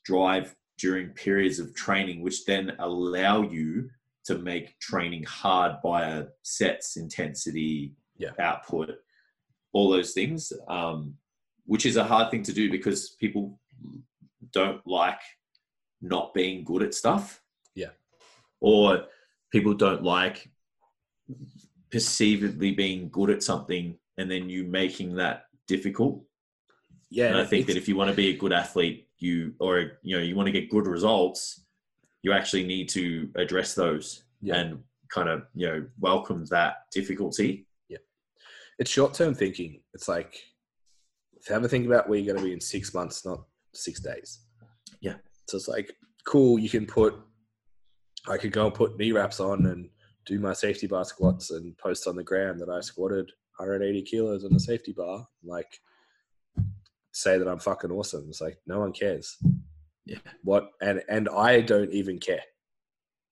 [0.05, 3.91] drive during periods of training, which then allow you
[4.25, 8.33] to make training hard via sets, intensity, Yeah.
[8.39, 8.91] output,
[9.73, 11.17] all those things, um,
[11.65, 13.59] which is a hard thing to do because people
[14.53, 15.21] don't like
[16.01, 17.43] not being good at stuff.
[17.75, 17.91] Yeah.
[18.61, 19.07] Or
[19.51, 20.51] people don't like
[21.91, 26.23] perceivably being good at something and then you making that difficult.
[27.11, 27.29] Yeah.
[27.29, 30.17] And I think that if you want to be a good athlete, you or you
[30.17, 31.65] know you want to get good results,
[32.23, 34.57] you actually need to address those Yeah.
[34.57, 37.67] and kind of you know welcome that difficulty.
[37.89, 37.99] Yeah.
[38.79, 39.83] It's short term thinking.
[39.95, 40.37] It's like
[41.49, 43.43] have a think about where you're going to be in six months, not
[43.75, 44.41] six days.
[45.01, 45.15] Yeah.
[45.49, 45.93] So it's like
[46.27, 46.59] cool.
[46.59, 47.15] You can put.
[48.29, 49.89] I could go and put knee wraps on and
[50.31, 54.45] do my safety bar squats and post on the gram that I squatted 180 kilos
[54.45, 55.27] on the safety bar.
[55.45, 55.81] Like
[57.13, 58.27] say that I'm fucking awesome.
[58.29, 59.37] It's like no one cares.
[60.07, 60.19] Yeah.
[60.45, 62.45] What and and I don't even care.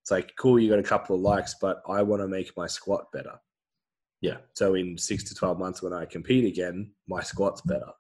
[0.03, 0.59] It's like cool.
[0.59, 3.34] You got a couple of likes, but I want to make my squat better.
[4.20, 4.38] Yeah.
[4.55, 7.92] So in six to twelve months, when I compete again, my squat's better.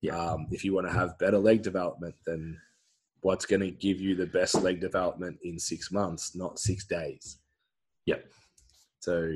[0.00, 0.18] Yeah.
[0.18, 2.58] Um, if you want to have better leg development, then
[3.20, 7.38] what's going to give you the best leg development in six months, not six days?
[8.06, 8.24] Yep.
[9.00, 9.34] So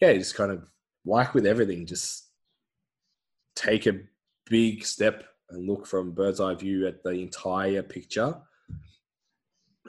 [0.00, 0.68] yeah, just kind of
[1.04, 2.28] like with everything, just
[3.56, 4.00] take a
[4.50, 8.36] big step and look from bird's eye view at the entire picture.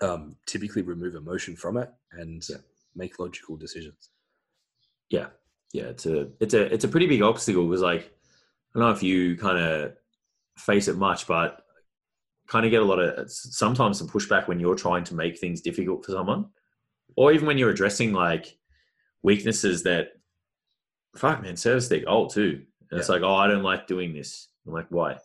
[0.02, 2.58] Um, typically remove emotion from it and Yeah.
[2.96, 4.10] make logical decisions.
[5.10, 5.28] Yeah,
[5.72, 8.12] yeah, it's a it's a it's a pretty big obstacle because like
[8.76, 9.94] I don't know if you kind of
[10.58, 11.62] face it much, but
[12.48, 15.62] kind of get a lot of sometimes some pushback when you're trying to make things
[15.62, 16.50] difficult for someone,
[17.16, 18.58] or even when you're addressing like
[19.24, 20.14] weaknesses that
[21.16, 22.62] fuck man serves their goal oh, too.
[22.92, 24.50] And it's like, oh, I don't like doing this.
[24.68, 25.18] I'm like, why?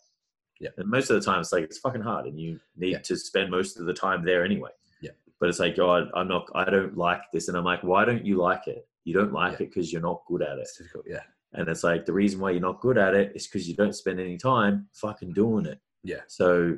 [0.60, 0.70] Yeah.
[0.76, 2.98] And most of the time, it's like it's fucking hard, and you need Yeah.
[2.98, 4.70] to spend most of the time there anyway.
[5.00, 5.12] Yeah.
[5.38, 6.48] But it's like, God, I'm not.
[6.54, 8.86] I don't like this, and I'm like, why don't you like it?
[9.04, 9.66] You don't like Yeah.
[9.66, 10.62] it because you're not good at it.
[10.62, 11.06] It's difficult.
[11.08, 11.22] Yeah.
[11.52, 13.94] And it's like the reason why you're not good at it is because you don't
[13.94, 15.80] spend any time fucking doing it.
[16.04, 16.20] Yeah.
[16.28, 16.76] So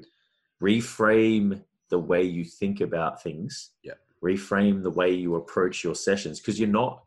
[0.63, 3.71] reframe the way you think about things.
[3.83, 3.95] Yeah.
[4.23, 7.05] Reframe the way you approach your sessions because you're not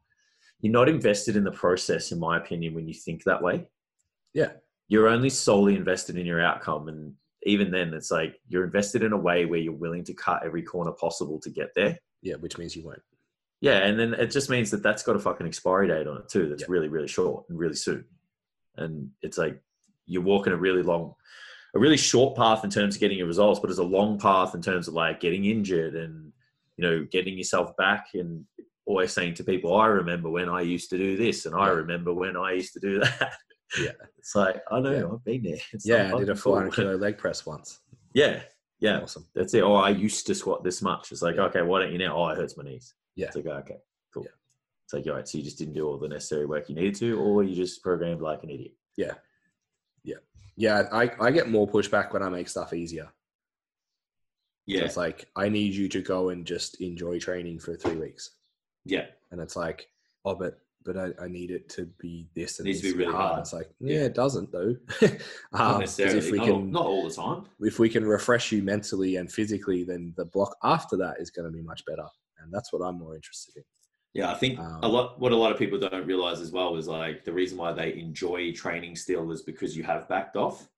[0.61, 3.67] you're not invested in the process, in my opinion, when you think that way.
[4.33, 4.51] Yeah.
[4.87, 6.87] You're only solely invested in your outcome.
[6.87, 7.13] And
[7.43, 10.63] even then it's like you're invested in a way where you're willing to cut every
[10.63, 11.99] corner possible to get there.
[12.21, 12.35] Yeah.
[12.35, 13.01] Which means you won't.
[13.61, 16.29] Yeah, and then it just means that that's got a fucking expiry date on it
[16.29, 16.49] too.
[16.49, 16.67] That's Yeah.
[16.69, 18.05] really, really short and really soon.
[18.77, 19.61] and it's like
[20.05, 21.15] you're walking a really long,
[21.75, 24.53] a really short path in terms of getting your results, but it's a long path
[24.53, 26.33] in terms of like getting injured and
[26.77, 28.45] you know getting yourself back and
[28.85, 32.13] always saying to people, I remember when I used to do this, and I remember
[32.13, 33.33] when I used to do that.
[33.79, 33.91] Yeah.
[34.19, 35.07] It's like I know Yeah.
[35.11, 35.57] I've been there.
[35.73, 36.53] It's yeah, not I did a fucking cool.
[36.53, 37.79] 400 kilo leg press once.
[38.13, 38.41] Yeah,
[38.79, 39.25] yeah, Awesome.
[39.33, 39.63] that's it.
[39.63, 41.11] Oh, I used to squat this much.
[41.11, 41.43] It's like Yeah.
[41.45, 42.15] okay, why don't you now?
[42.15, 42.93] Oh, it hurts my knees.
[43.15, 43.27] Yeah.
[43.27, 43.77] It's like oh, okay,
[44.13, 44.23] cool.
[44.23, 44.29] Yeah.
[44.85, 46.95] It's like all right, so you just didn't do all the necessary work you needed
[46.95, 48.73] to, or you just programmed like an idiot.
[48.97, 49.13] Yeah.
[50.03, 50.17] Yeah.
[50.57, 53.09] Yeah, I, I get more pushback when I make stuff easier.
[54.67, 57.95] So Yeah, It's like, I need you to go and just enjoy training for three
[57.97, 58.31] weeks.
[58.85, 59.87] yeah, And it's like,
[60.25, 63.05] oh, but but I, I need it to be this and Needs needs to be
[63.05, 63.39] really hard.
[63.39, 63.95] It's like, Yeah.
[64.01, 64.75] yeah, it doesn't though.
[65.01, 67.45] not um, if we not, all- can not all the time.
[67.61, 71.47] if we can refresh you mentally and physically, then the block after that is going
[71.47, 72.05] to be much better.
[72.39, 73.63] And that's what I'm more interested in.
[74.13, 75.19] Yeah, I think Um, a lot.
[75.19, 77.97] What a lot of people don't realize as well is like the reason why they
[77.97, 80.69] enjoy training still is because you have backed off.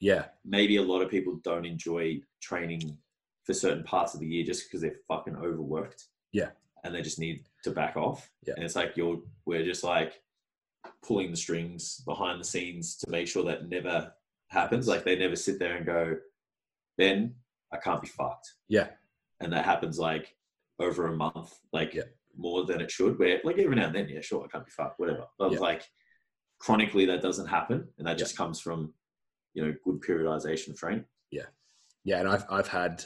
[0.00, 2.98] Yeah, maybe a lot of people don't enjoy training
[3.46, 6.06] for certain parts of the year just because they're fucking overworked.
[6.32, 6.50] Yeah.
[6.84, 8.30] And they just need to back off.
[8.46, 8.54] Yeah.
[8.56, 10.20] And it's like you're we're just like
[11.02, 14.12] pulling the strings behind the scenes to make sure that never
[14.48, 14.86] happens.
[14.88, 16.16] Like they never sit there and go,
[16.98, 17.34] Ben,
[17.72, 18.52] I can't be fucked.
[18.68, 18.88] yeah,
[19.40, 20.36] And that happens like
[20.78, 22.02] over a month, like Yeah.
[22.36, 23.18] more than it should.
[23.18, 25.26] Where like every now and then, yeah, sure, I can't be fucked, whatever.
[25.38, 25.58] But Yeah.
[25.60, 25.82] like
[26.58, 27.88] chronically that doesn't happen.
[27.98, 28.24] And that Yeah.
[28.24, 28.92] just comes from,
[29.54, 31.04] you know, good periodization training.
[31.30, 31.46] Yeah.
[32.04, 32.20] Yeah.
[32.20, 33.04] And I've I've had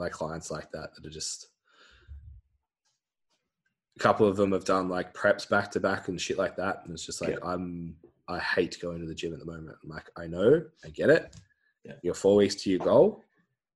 [0.00, 1.48] like clients like that that are just
[3.96, 6.82] a couple of them have done like preps back to back and shit like that,
[6.84, 7.50] and it's just like Yeah.
[7.52, 7.96] I'm
[8.28, 9.76] I hate going to the gym at the moment.
[9.82, 11.36] I'm like I know, I get it.
[11.84, 11.94] Yeah.
[12.02, 13.22] You're four weeks to your goal,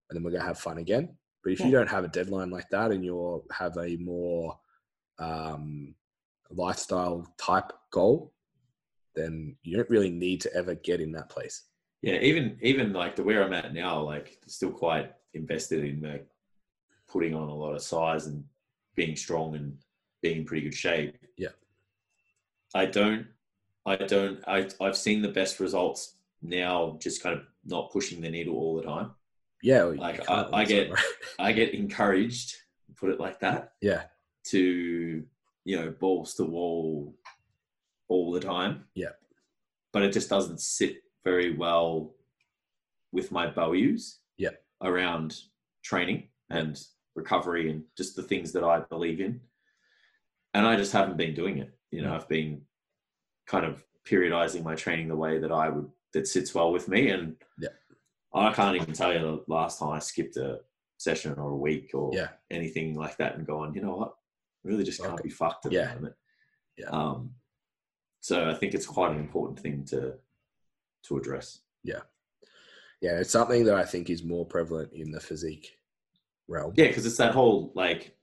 [0.08, 1.16] and then we're gonna have fun again.
[1.42, 4.58] But if you don't have a deadline like that, and you're have a more
[5.18, 5.94] um,
[6.50, 8.32] lifestyle type goal,
[9.14, 11.64] then you don't really need to ever get in that place.
[12.02, 16.26] Yeah, even even like the where I'm at now, like still quite invested in like
[17.08, 18.44] putting on a lot of size and
[18.94, 19.76] being strong and
[20.22, 21.16] being in pretty good shape.
[21.36, 21.48] Yeah.
[22.74, 23.26] I don't
[23.86, 28.30] I don't I I've seen the best results now just kind of not pushing the
[28.30, 29.10] needle all the time.
[29.62, 31.04] Yeah, well, Like, I- I get- right?
[31.38, 32.54] I get encouraged,
[32.96, 34.02] put it like that, yeah,
[34.48, 35.24] to
[35.66, 37.14] you know, balls to wall
[38.08, 38.84] all the time.
[38.94, 39.12] Yeah.
[39.92, 42.14] But it just doesn't sit very well
[43.12, 44.18] with my values.
[44.36, 44.50] Yeah.
[44.84, 45.36] Around
[45.82, 46.80] training and
[47.16, 49.40] recovery and just the things that I believe in.
[50.52, 51.70] And I just haven't been doing it.
[51.90, 52.14] You know.
[52.14, 52.62] I've been
[53.46, 57.08] kind of periodizing my training the way that I would that sits well with me.
[57.10, 57.70] And Yeah.
[58.34, 60.60] I can't even tell you the last time I skipped a
[60.98, 64.08] session or a week or yeah, anything like that and going, you know what,
[64.64, 65.24] I really just can't Okay.
[65.24, 65.88] be fucked at Yeah.
[65.88, 66.14] the moment.
[66.76, 66.86] Yeah.
[66.90, 67.34] Um,
[68.20, 70.18] so I think it's quite an important thing to
[71.04, 71.60] to address.
[71.82, 72.00] yeah.
[73.04, 75.76] Yeah, it's something that I think is more prevalent in the physique
[76.48, 76.72] realm.
[76.74, 78.16] Yeah, because it's that whole like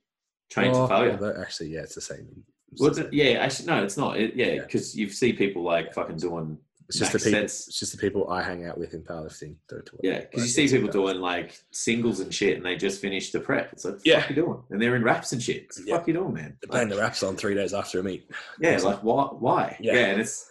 [0.50, 1.12] train Oh, to failure.
[1.12, 2.44] although actually, yeah, it's the same.
[2.72, 3.20] It's, Well, the it's- same.
[3.20, 4.18] yeah, actually, no, it's not.
[4.18, 4.62] It, yeah, Yeah.
[4.62, 6.58] because you see people like fucking doing.
[6.88, 7.40] It's just the people.
[7.42, 7.68] sets.
[7.68, 9.54] It's just the people I hang out with in powerlifting.
[9.68, 9.98] Don't do.
[10.02, 13.40] Yeah, because you see people doing like singles and shit, and they just finished the
[13.40, 13.72] prep.
[13.72, 14.20] It's like, what Yeah.
[14.20, 14.62] fuck you doing?
[14.70, 15.68] And they're in wraps and shit.
[15.68, 15.96] What the Yeah.
[15.96, 16.56] fuck you doing, man?
[16.60, 18.28] They're playing the wraps on three days after a meet.
[18.60, 19.26] Yeah, like why?
[19.26, 19.76] Why?
[19.80, 19.94] Yeah.
[19.94, 20.06] Yeah.
[20.06, 20.50] and it's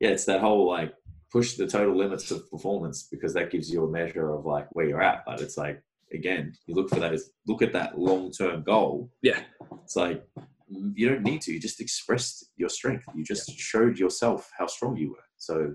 [0.00, 0.92] yeah, it's that whole like
[1.32, 4.86] push the total limits of performance because that gives you a measure of like where
[4.86, 5.24] you're at.
[5.24, 9.10] But it's like again, you look for that as look at that long term goal.
[9.22, 9.40] Yeah.
[9.82, 10.22] It's like
[10.68, 11.52] you don't need to.
[11.52, 13.04] You just expressed your strength.
[13.14, 15.24] You just showed yourself how strong you were.
[15.36, 15.74] So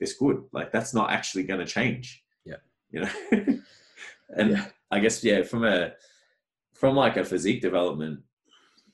[0.00, 0.42] it's good.
[0.52, 2.22] Like that's not actually going to change.
[2.44, 2.56] Yeah.
[2.90, 3.10] You know.
[4.36, 4.66] and Yeah.
[4.90, 5.92] I guess yeah, from a
[6.74, 8.20] from like a physique development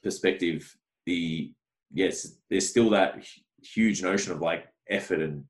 [0.02, 1.52] perspective, the
[1.92, 3.24] yes, there's still that
[3.62, 5.44] huge notion of like effort and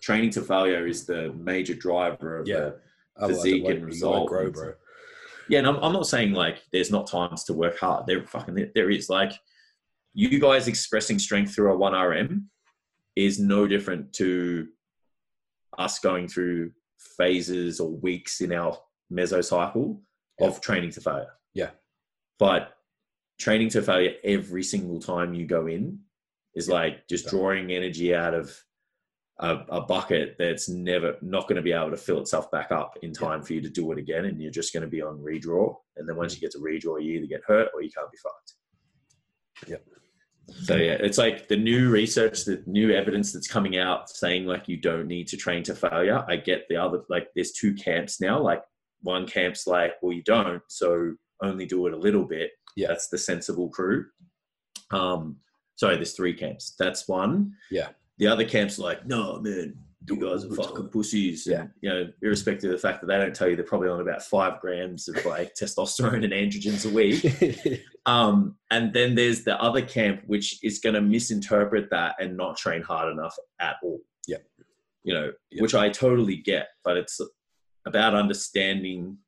[0.00, 2.70] training to failure is the major driver of Yeah.
[3.16, 4.72] the Physique and result grow, bro.
[5.48, 8.06] yeah, and I'm, I'm not saying like there's not times to work hard.
[8.06, 9.32] There fucking there is like
[10.14, 12.48] you guys expressing strength through a one RM
[13.16, 14.68] is no different to
[15.78, 16.72] us going through
[17.16, 18.76] phases or weeks in our
[19.12, 20.00] mesocycle
[20.40, 21.32] of training to failure.
[21.54, 21.70] Yeah.
[22.38, 22.72] But
[23.38, 25.98] training to failure every single time you go in
[26.54, 26.74] is Yeah.
[26.74, 28.56] like just drawing energy out of
[29.40, 32.96] a, a bucket that's never not going to be able to fill itself back up
[33.02, 35.18] in time for you to do it again, and you're just going to be on
[35.18, 35.74] redraw.
[35.96, 38.18] And then once you get to redraw, you either get hurt or you can't be
[38.18, 38.54] fucked.
[39.66, 39.84] Yep.
[40.64, 44.68] So yeah, it's like the new research, the new evidence that's coming out saying like
[44.68, 46.24] you don't need to train to failure.
[46.28, 48.40] I get the other like there's two camps now.
[48.40, 48.62] Like
[49.02, 52.50] one camp's like, well, you don't, so only do it a little bit.
[52.76, 52.88] Yeah.
[52.88, 54.06] That's the sensible crew.
[54.90, 55.36] Um,
[55.76, 56.74] sorry, there's three camps.
[56.78, 57.52] That's one.
[57.70, 57.88] Yeah.
[58.20, 59.74] The other camps like, no, man,
[60.08, 61.46] you guys are fucking pussies.
[61.46, 61.62] Yeah.
[61.62, 64.00] And, you know, irrespective of the fact that they don't tell you they're probably on
[64.00, 67.82] about five grams of like testosterone and androgens a week.
[68.06, 72.56] Um, and then there's the other camp, which is going to misinterpret that and not
[72.56, 74.00] train hard enough at all.
[74.26, 74.38] Yeah.
[75.04, 77.20] You know, which I totally get, but it's
[77.84, 79.18] about understanding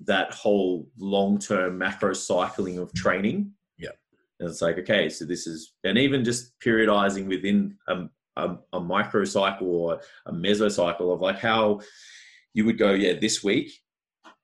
[0.00, 3.52] that whole long term macro cycling of training.
[3.78, 3.92] Yeah.
[4.38, 8.04] And it's like, okay, so this is, and even just periodizing within a,
[8.36, 11.80] a, a microcycle or a mesocycle of like how
[12.54, 13.70] you would go, yeah, this week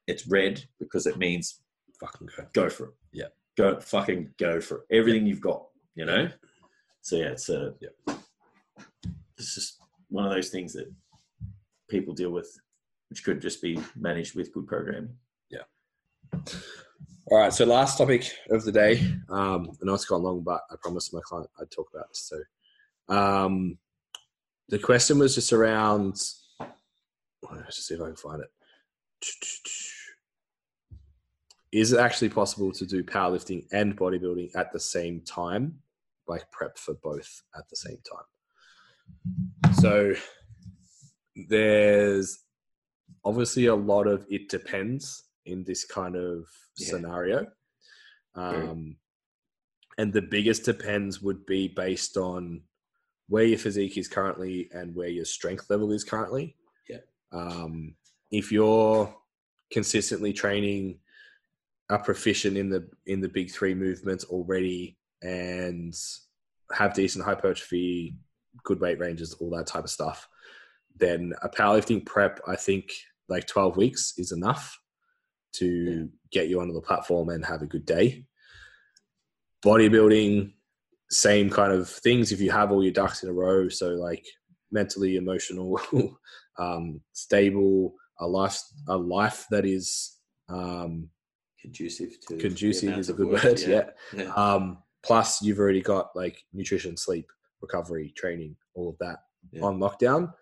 [0.07, 1.61] it's red because it means
[2.01, 2.45] Fucking go.
[2.53, 2.91] go for it.
[3.12, 3.26] Yeah.
[3.57, 4.97] Go fucking go for it.
[4.99, 5.64] Everything you've got,
[5.95, 6.28] you know?
[7.03, 8.14] So yeah, it's a Yeah.
[9.39, 9.78] it's just
[10.09, 10.93] one of those things that
[11.89, 12.49] people deal with,
[13.11, 15.14] which could just be managed with good programming.
[15.51, 15.62] Yeah.
[17.30, 17.53] All right.
[17.53, 18.99] So last topic of the day.
[19.30, 22.20] Um, I know it's gone long, but I promised my client I'd talk about this.
[22.28, 22.39] So,
[23.09, 23.78] um,
[24.68, 26.20] the question was just around.
[27.50, 28.50] Let's see if I can find it.
[31.72, 35.78] Is it actually possible to do powerlifting and bodybuilding at the same time,
[36.26, 39.74] like prep for both at the same time?
[39.74, 40.14] So,
[41.48, 42.44] there's
[43.24, 46.46] obviously a lot of it depends in this kind of
[46.76, 46.88] Yeah.
[46.88, 47.46] scenario.
[48.34, 48.98] Um,
[49.98, 52.62] and the biggest depends would be based on
[53.28, 56.56] where your physique is currently and where your strength level is currently.
[56.88, 56.98] Yeah.
[57.32, 57.94] Um,
[58.30, 59.14] if you're
[59.70, 60.98] consistently training
[61.88, 65.94] are proficient in the in the big three movements already and
[66.72, 68.16] have decent hypertrophy,
[68.64, 70.28] good weight ranges, all that type of stuff,
[70.96, 72.92] then a powerlifting prep, I think
[73.28, 74.80] like 12 weeks is enough
[75.54, 76.04] to Yeah.
[76.32, 78.26] get you onto the platform and have a good day.
[79.64, 80.52] Bodybuilding,
[81.11, 82.32] same kind of things.
[82.32, 84.24] If you have all your ducks in a row, so like
[84.72, 85.80] mentally, emotional,
[86.59, 90.16] um, stable, a life, a life that is
[90.48, 91.09] um,
[91.61, 93.61] Conducive to conducive is a good work, word.
[93.61, 93.90] Yeah.
[94.14, 94.32] yeah.
[94.34, 97.26] Um, plus, you've already got like nutrition, sleep,
[97.61, 99.18] recovery, training, all of that
[99.50, 99.62] Yeah.
[99.62, 100.32] on lockdown.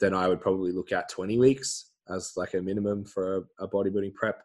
[0.00, 3.68] Then I would probably look at 20 weeks as like a minimum for a, a
[3.68, 4.42] bodybuilding prep,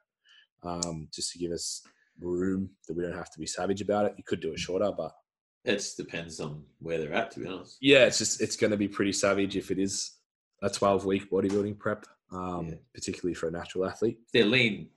[0.63, 1.81] um, just to give us
[2.19, 4.15] room that we don't have to be savage about it.
[4.17, 5.13] You could do it shorter, but
[5.65, 7.77] It depends on where they're at, to be honest.
[7.81, 10.11] yeah, it's just it's going to be pretty savage if it is
[10.61, 12.75] a 12 week bodybuilding prep, um, Yeah.
[12.93, 14.19] particularly for a natural athlete.
[14.25, 14.89] If they're lean,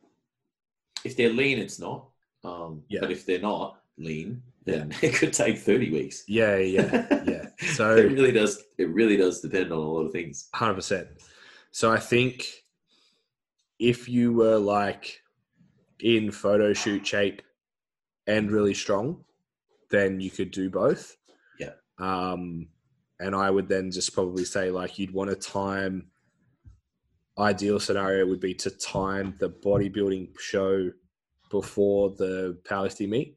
[1.05, 2.09] if they're lean, it's not.
[2.45, 3.01] Um, Yeah.
[3.01, 6.25] But if they're not lean, then it could take 30 weeks.
[6.29, 7.45] Yeah, yeah, yeah.
[7.75, 8.63] So it really does.
[8.77, 10.49] It really does depend on a lot of things.
[10.55, 11.09] Hundred percent.
[11.73, 12.47] So I think
[13.79, 15.21] if you were like
[16.01, 17.43] in photo shoot shape
[18.27, 19.25] and really strong,
[19.91, 21.17] then you could do both.
[21.59, 21.73] Yeah.
[21.99, 22.69] Um,
[23.21, 26.11] and I would then just probably say like you'd want to time.
[27.39, 30.91] Ideal scenario would be to time the bodybuilding show
[31.51, 33.37] before the powerlifting meet.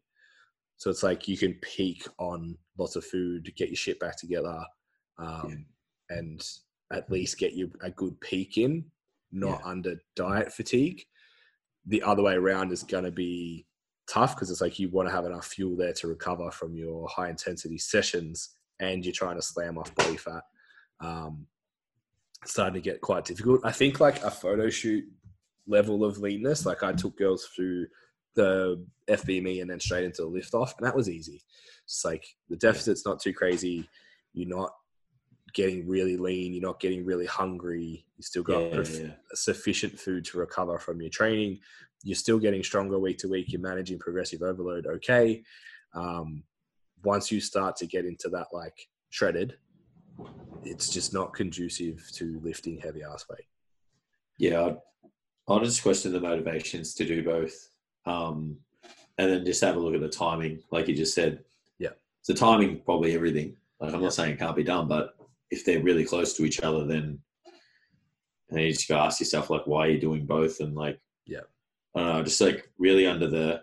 [0.77, 4.59] So it's like you can peak on lots of food, get your shit back together,
[5.19, 5.65] um,
[6.09, 6.43] and
[6.91, 8.85] at least get you a good peak in,
[9.31, 9.69] not Yeah.
[9.69, 11.05] under diet fatigue.
[11.85, 13.67] The other way around is going to be
[14.11, 17.07] tough because it's like you want to have enough fuel there to recover from your
[17.07, 20.43] high intensity sessions and you're trying to slam off body fat.
[20.99, 21.47] Um,
[22.45, 23.61] starting to get quite difficult.
[23.63, 25.05] I think like a photo shoot
[25.67, 27.87] level of leanness, like I took girls through
[28.35, 31.41] the FBME and then straight into the lift off, and that was easy.
[31.85, 33.87] It's like the deficit's not too crazy.
[34.33, 34.71] You're not
[35.53, 36.53] getting really lean.
[36.53, 38.05] You're not getting really hungry.
[38.17, 39.11] You still got Yeah, yeah.
[39.33, 41.59] sufficient food to recover from your training.
[42.03, 43.51] You're still getting stronger week to week.
[43.51, 45.43] You're managing progressive overload okay.
[45.93, 46.43] Um,
[47.03, 49.57] once you start to get into that like shredded,
[50.63, 53.45] it's just not conducive to lifting heavy ass weight.
[54.37, 54.77] Yeah, I'd,
[55.47, 57.53] I'll just question the motivations to do both,
[58.05, 58.57] um,
[59.17, 61.43] and then just have a look at the timing, like you just said.
[61.79, 61.89] Yeah.
[62.21, 63.55] So timing probably everything.
[63.79, 64.05] Like I'm Yeah.
[64.05, 65.15] not saying it can't be done, but
[65.49, 67.19] if they're really close to each other, then
[68.49, 70.59] and you just gotta ask yourself like, why are you doing both?
[70.59, 71.41] And like, Yeah.
[71.95, 73.61] I don't know, just like really under the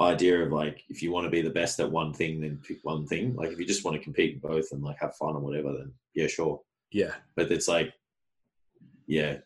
[0.00, 2.78] idea of like, if you want to be the best at one thing, then pick
[2.82, 3.34] one thing.
[3.34, 5.72] Like if you just want to compete in both and like have fun or whatever,
[5.72, 6.60] then yeah, sure.
[6.90, 7.92] Yeah, But it's like,
[9.06, 9.38] yeah,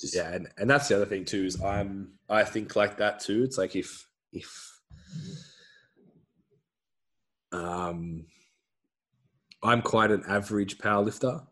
[0.00, 3.20] just yeah, and, and that's the other thing too is I'm I think like that
[3.20, 3.42] too.
[3.42, 4.80] It's like if if
[7.52, 8.26] um
[9.62, 11.44] I'm quite an average powerlifter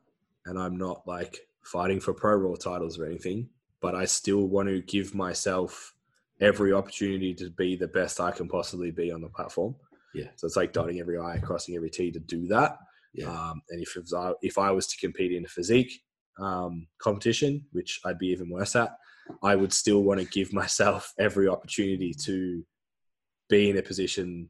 [0.44, 3.48] and I'm not like fighting for pro raw titles or anything,
[3.80, 5.92] but I still want to give myself
[6.40, 9.74] every opportunity to be the best I can possibly be on the platform.
[10.14, 10.28] Yeah.
[10.36, 12.78] So it's like dotting every I, crossing every T to do that.
[13.14, 13.28] Yeah.
[13.28, 16.02] Um, and if was, I- if I was to compete in a physique
[16.38, 18.96] um, competition, which I'd be even worse at,
[19.42, 22.64] I would still want to give myself every opportunity to
[23.48, 24.48] be in a position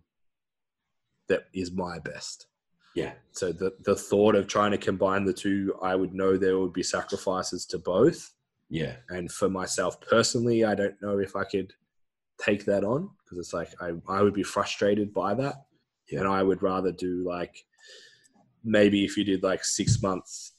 [1.28, 2.46] that is my best.
[2.94, 3.12] Yeah.
[3.32, 6.72] So the the thought of trying to combine the two, I would know there would
[6.72, 8.32] be sacrifices to both.
[8.68, 8.96] Yeah.
[9.08, 11.72] And for myself personally, I don't know if I could
[12.40, 15.66] take that on because it's like I, I would be frustrated by that.
[16.10, 16.20] Yeah.
[16.20, 17.56] And I would rather do like
[18.64, 20.52] maybe if you did like six months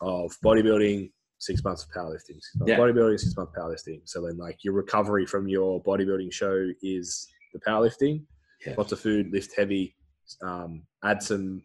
[0.00, 2.78] of bodybuilding, six months of powerlifting, six months Yeah.
[2.78, 4.00] bodybuilding, six months powerlifting.
[4.04, 8.24] So then like your recovery from your bodybuilding show is the powerlifting,
[8.66, 8.74] Yeah.
[8.76, 9.96] lots of food, lift heavy,
[10.42, 11.62] um, add some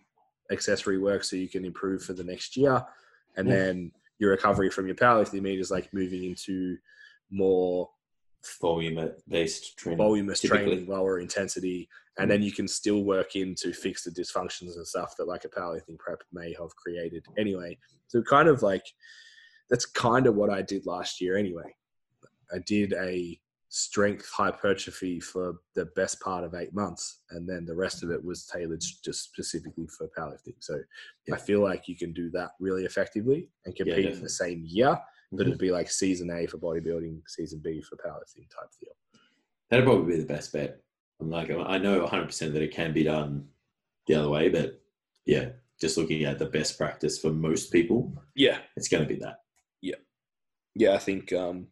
[0.52, 2.84] accessory work so you can improve for the next year.
[3.36, 3.56] And Yeah.
[3.56, 6.78] then your recovery from your powerlifting meet is like moving into
[7.32, 7.90] more
[8.62, 9.98] Volume based training.
[9.98, 10.66] voluminous typically.
[10.66, 14.88] training, lower intensity, and then you can still work in to fix the dysfunctions and
[14.88, 17.78] stuff that like a powerlifting prep may have created anyway.
[18.08, 18.86] So kind of like
[19.70, 21.76] that's kind of what I did last year anyway.
[22.54, 23.38] I did a
[23.72, 28.24] strength hypertrophy for the best part of eight months, and then the rest of it
[28.24, 30.56] was tailored just specifically for powerlifting.
[30.60, 30.82] So
[31.28, 31.36] Yeah.
[31.36, 35.00] I feel like you can do that really effectively and compete in the same year,
[35.32, 35.48] but Mhm.
[35.50, 38.96] it'd be like season A for bodybuilding, season B for powerlifting type deal.
[39.70, 40.84] That'd probably be the best bet.
[41.20, 43.50] I'm like, I know 100% that it can be done
[44.08, 44.82] the other way, but
[45.26, 49.20] yeah, just looking at the best practice for most people, Yeah, it's going to be
[49.20, 49.44] that.
[49.82, 49.98] Yeah,
[50.76, 51.32] yeah, I think.
[51.34, 51.72] um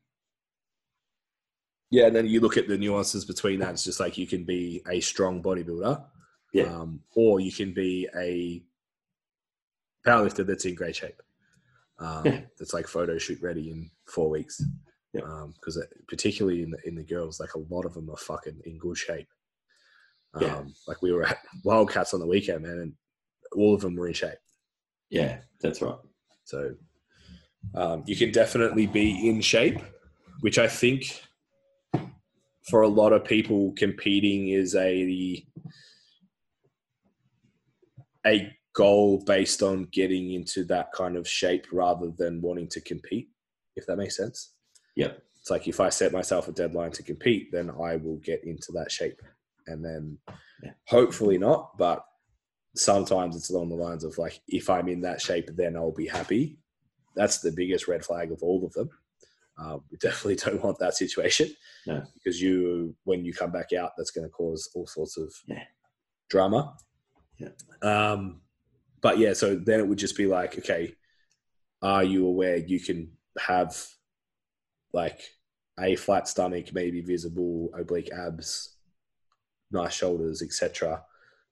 [1.89, 3.71] Yeah, and then you look at the nuances between that.
[3.71, 6.03] It's just like you can be a strong bodybuilder,
[6.53, 6.63] Yeah.
[6.63, 8.61] um, or you can be a
[10.05, 11.21] powerlifter that's in great shape.
[11.99, 12.41] Um, Yeah.
[12.59, 14.61] That's like photo shoot ready in four weeks.
[15.13, 15.47] Yeah.
[15.53, 18.77] Because particularly in the, in the girls, like a lot of them are fucking in
[18.77, 19.27] good shape.
[20.33, 20.63] Um, Yeah.
[20.87, 22.93] Like we were at Wildcats on the weekend, man, and
[23.53, 24.37] all of them were in shape.
[25.09, 25.97] Yeah, that's right.
[26.43, 26.75] So
[27.75, 29.79] um, you can definitely be in shape,
[30.41, 31.23] which I think
[32.69, 35.45] for a lot of people competing is a
[38.25, 43.29] a goal based on getting into that kind of shape rather than wanting to compete,
[43.75, 44.53] if that makes sense.
[44.95, 45.13] Yeah.
[45.39, 48.71] It's like if I set myself a deadline to compete, then I will get into
[48.73, 49.21] that shape.
[49.65, 50.17] And then
[50.61, 50.71] Yeah.
[50.87, 52.05] hopefully not, but
[52.75, 56.07] sometimes it's along the lines of like, if I'm in that shape, then I'll be
[56.07, 56.59] happy.
[57.15, 58.89] That's the biggest red flag of all of them.
[59.57, 61.49] Uh, we definitely don't want that situation.
[61.85, 62.03] No.
[62.15, 65.63] Because you, when you come back out, that's going to cause all sorts of Yeah.
[66.29, 66.75] drama.
[67.37, 67.49] Yeah.
[67.81, 68.41] Um,
[69.01, 70.95] but yeah, so then it would just be like, okay,
[71.81, 73.77] are you aware you can have
[74.93, 75.21] like
[75.79, 78.75] a flat stomach, maybe visible oblique abs,
[79.71, 81.03] nice shoulders, etc.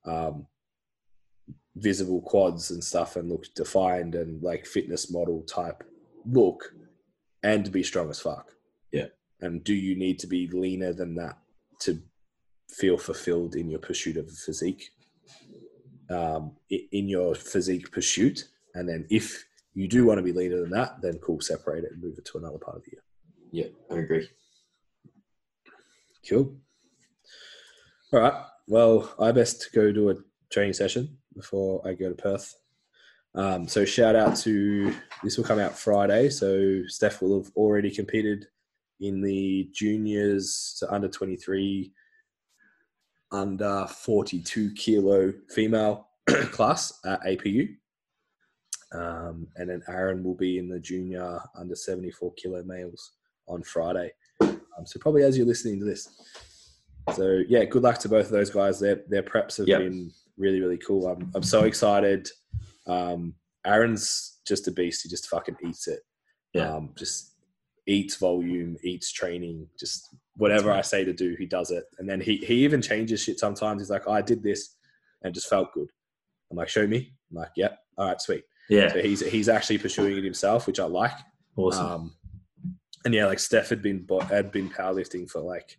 [0.06, 0.48] Um,
[1.76, 5.84] visible quads and stuff, and look defined and like fitness model type
[6.26, 6.74] look,
[7.46, 8.52] and to be strong as fuck.
[8.92, 9.08] Yeah.
[9.40, 11.38] And do you need to be leaner than that
[11.82, 12.02] to
[12.70, 14.90] feel fulfilled in your pursuit of physique?
[16.10, 19.44] Um, in your physique pursuit, and then if
[19.74, 22.26] you do want to be leaner than that, then cool, separate it and move it
[22.26, 23.04] to another part of the year.
[23.52, 24.28] Yeah, I agree.
[26.30, 26.56] Cool.
[28.14, 28.44] All right.
[28.68, 30.16] Well, I best go do a
[30.52, 32.56] training session before I go to Perth.
[33.36, 34.94] Um, so shout out to
[35.24, 36.30] this will come out Friday.
[36.30, 38.48] So Steph will have already competed
[39.02, 41.92] in the juniors to under 23,
[43.32, 46.08] under 42 kilo female
[46.52, 47.68] class at APU.
[48.94, 53.14] Um, and then Aaron will be in the junior under 74 kilo males
[53.48, 54.12] on Friday.
[54.42, 56.08] Um, so probably as you're listening to this.
[57.14, 58.80] So yeah, good luck to both of those guys.
[58.80, 59.80] Their their preps have Yep.
[59.82, 61.08] been really really cool.
[61.08, 62.30] I'm I'm so excited.
[62.88, 63.36] Um,
[63.66, 65.04] Aaron's just a beast.
[65.04, 66.02] He just fucking eats it.
[66.54, 66.74] Yeah.
[66.76, 67.34] Um, just
[67.88, 69.68] eats volume, eats training.
[69.80, 71.86] Just whatever I say to do, he does it.
[72.00, 73.82] And then he he even changes shit sometimes.
[73.82, 74.76] He's like, oh, I did this,
[75.24, 75.90] and just felt good.
[76.52, 77.14] I'm like, show me.
[77.32, 77.80] I'm like, yep.
[77.98, 78.44] All right, sweet.
[78.70, 81.14] Yeah, So he's he's actually pursuing it himself, which I like.
[81.58, 81.86] awesome.
[81.86, 82.16] Um,
[83.04, 85.78] and yeah, like Steph had been had been powerlifting for like,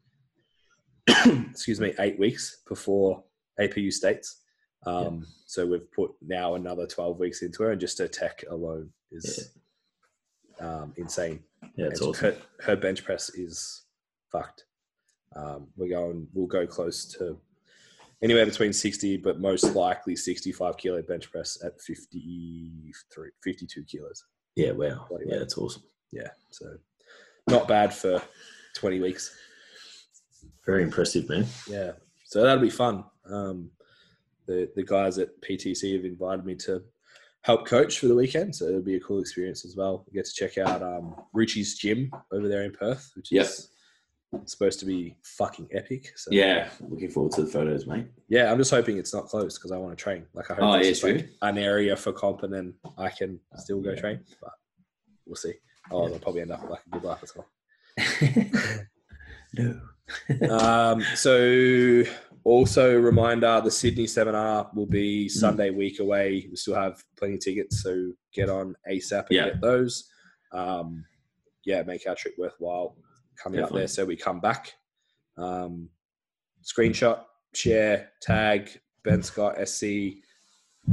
[1.50, 3.24] excuse me, eight weeks before
[3.60, 4.42] APU states.
[4.84, 8.90] Um, So we've put now another twelve weeks into her, and just her tech alone
[9.10, 9.50] is
[10.60, 11.42] um, insane.
[11.76, 12.24] yeah, it's And awesome.
[12.32, 13.82] Her, her bench press is
[14.30, 14.64] fucked.
[15.34, 16.28] Um, we're going.
[16.34, 17.38] We'll go close to
[18.22, 24.24] anywhere between sixty, but most likely sixty-five kilo bench press at 53, 52 kilos.
[24.54, 25.06] Yeah, wow.
[25.08, 25.82] Bloody Yeah, it's awesome.
[26.12, 26.76] Yeah, so
[27.48, 28.22] not bad for
[28.74, 29.36] 20 weeks.
[30.64, 31.46] Very impressive, man.
[31.68, 31.92] Yeah,
[32.24, 33.04] so that'll be fun.
[33.30, 33.70] Um,
[34.46, 36.82] the the guys at PTC have invited me to
[37.42, 40.04] help coach for the weekend, so it'll be a cool experience as well.
[40.06, 43.70] We get to check out um, Ruchi's gym over there in Perth, which is
[44.46, 46.12] supposed to be fucking epic.
[46.16, 48.06] So Yeah, looking forward to the photos, mate.
[48.28, 50.26] yeah, I'm just hoping it's not closed because I want to train.
[50.34, 53.38] Like I hope Oh, it's yeah, like an area for comp, and then I can
[53.56, 54.20] still go train.
[54.42, 54.50] But
[55.24, 55.54] we'll see.
[55.92, 57.46] Oh, they'll probably end up with like a good life as well.
[59.54, 59.80] no.
[60.50, 62.02] um, so
[62.46, 66.46] also reminder the sydney seminar will be sunday week away.
[66.48, 69.44] We still have plenty of tickets so get on asap and Yeah.
[69.46, 70.08] get those.
[70.52, 71.04] Um,
[71.64, 72.96] yeah make our trip worthwhile
[73.42, 74.74] coming up there so we come back.
[75.36, 75.88] Um,
[76.62, 77.24] screenshot
[77.54, 78.70] share tag
[79.02, 79.82] ben scott sc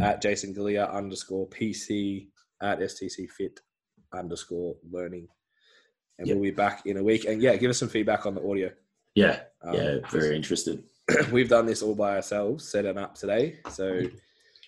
[0.02, 2.30] at jason Galea underscore pc
[2.62, 3.60] at stc fit
[4.14, 5.28] underscore learning.
[6.18, 6.36] And Yep.
[6.38, 7.26] we'll be back in a week.
[7.26, 8.72] And yeah give us some feedback on the audio.
[9.16, 10.84] Yeah, um, yeah, very interested.
[11.32, 13.60] we've done this all by ourselves, set it up today.
[13.70, 14.22] So we've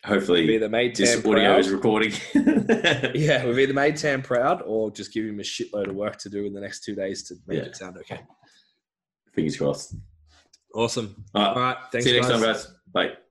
[0.04, 1.60] Hopefully, either made this Tam audio proud.
[1.60, 2.14] is recording.
[3.16, 6.30] Yeah, we've either made Tam proud or just give him a shitload of work to
[6.30, 7.64] do in the next two days to make Yeah.
[7.66, 8.20] it sound okay.
[9.34, 9.96] Fingers crossed.
[10.74, 11.26] Awesome.
[11.34, 11.50] All right.
[11.50, 11.78] All right.
[11.92, 12.42] Thanks, See you next guys.
[12.42, 12.68] time, guys.
[12.94, 13.25] Bye.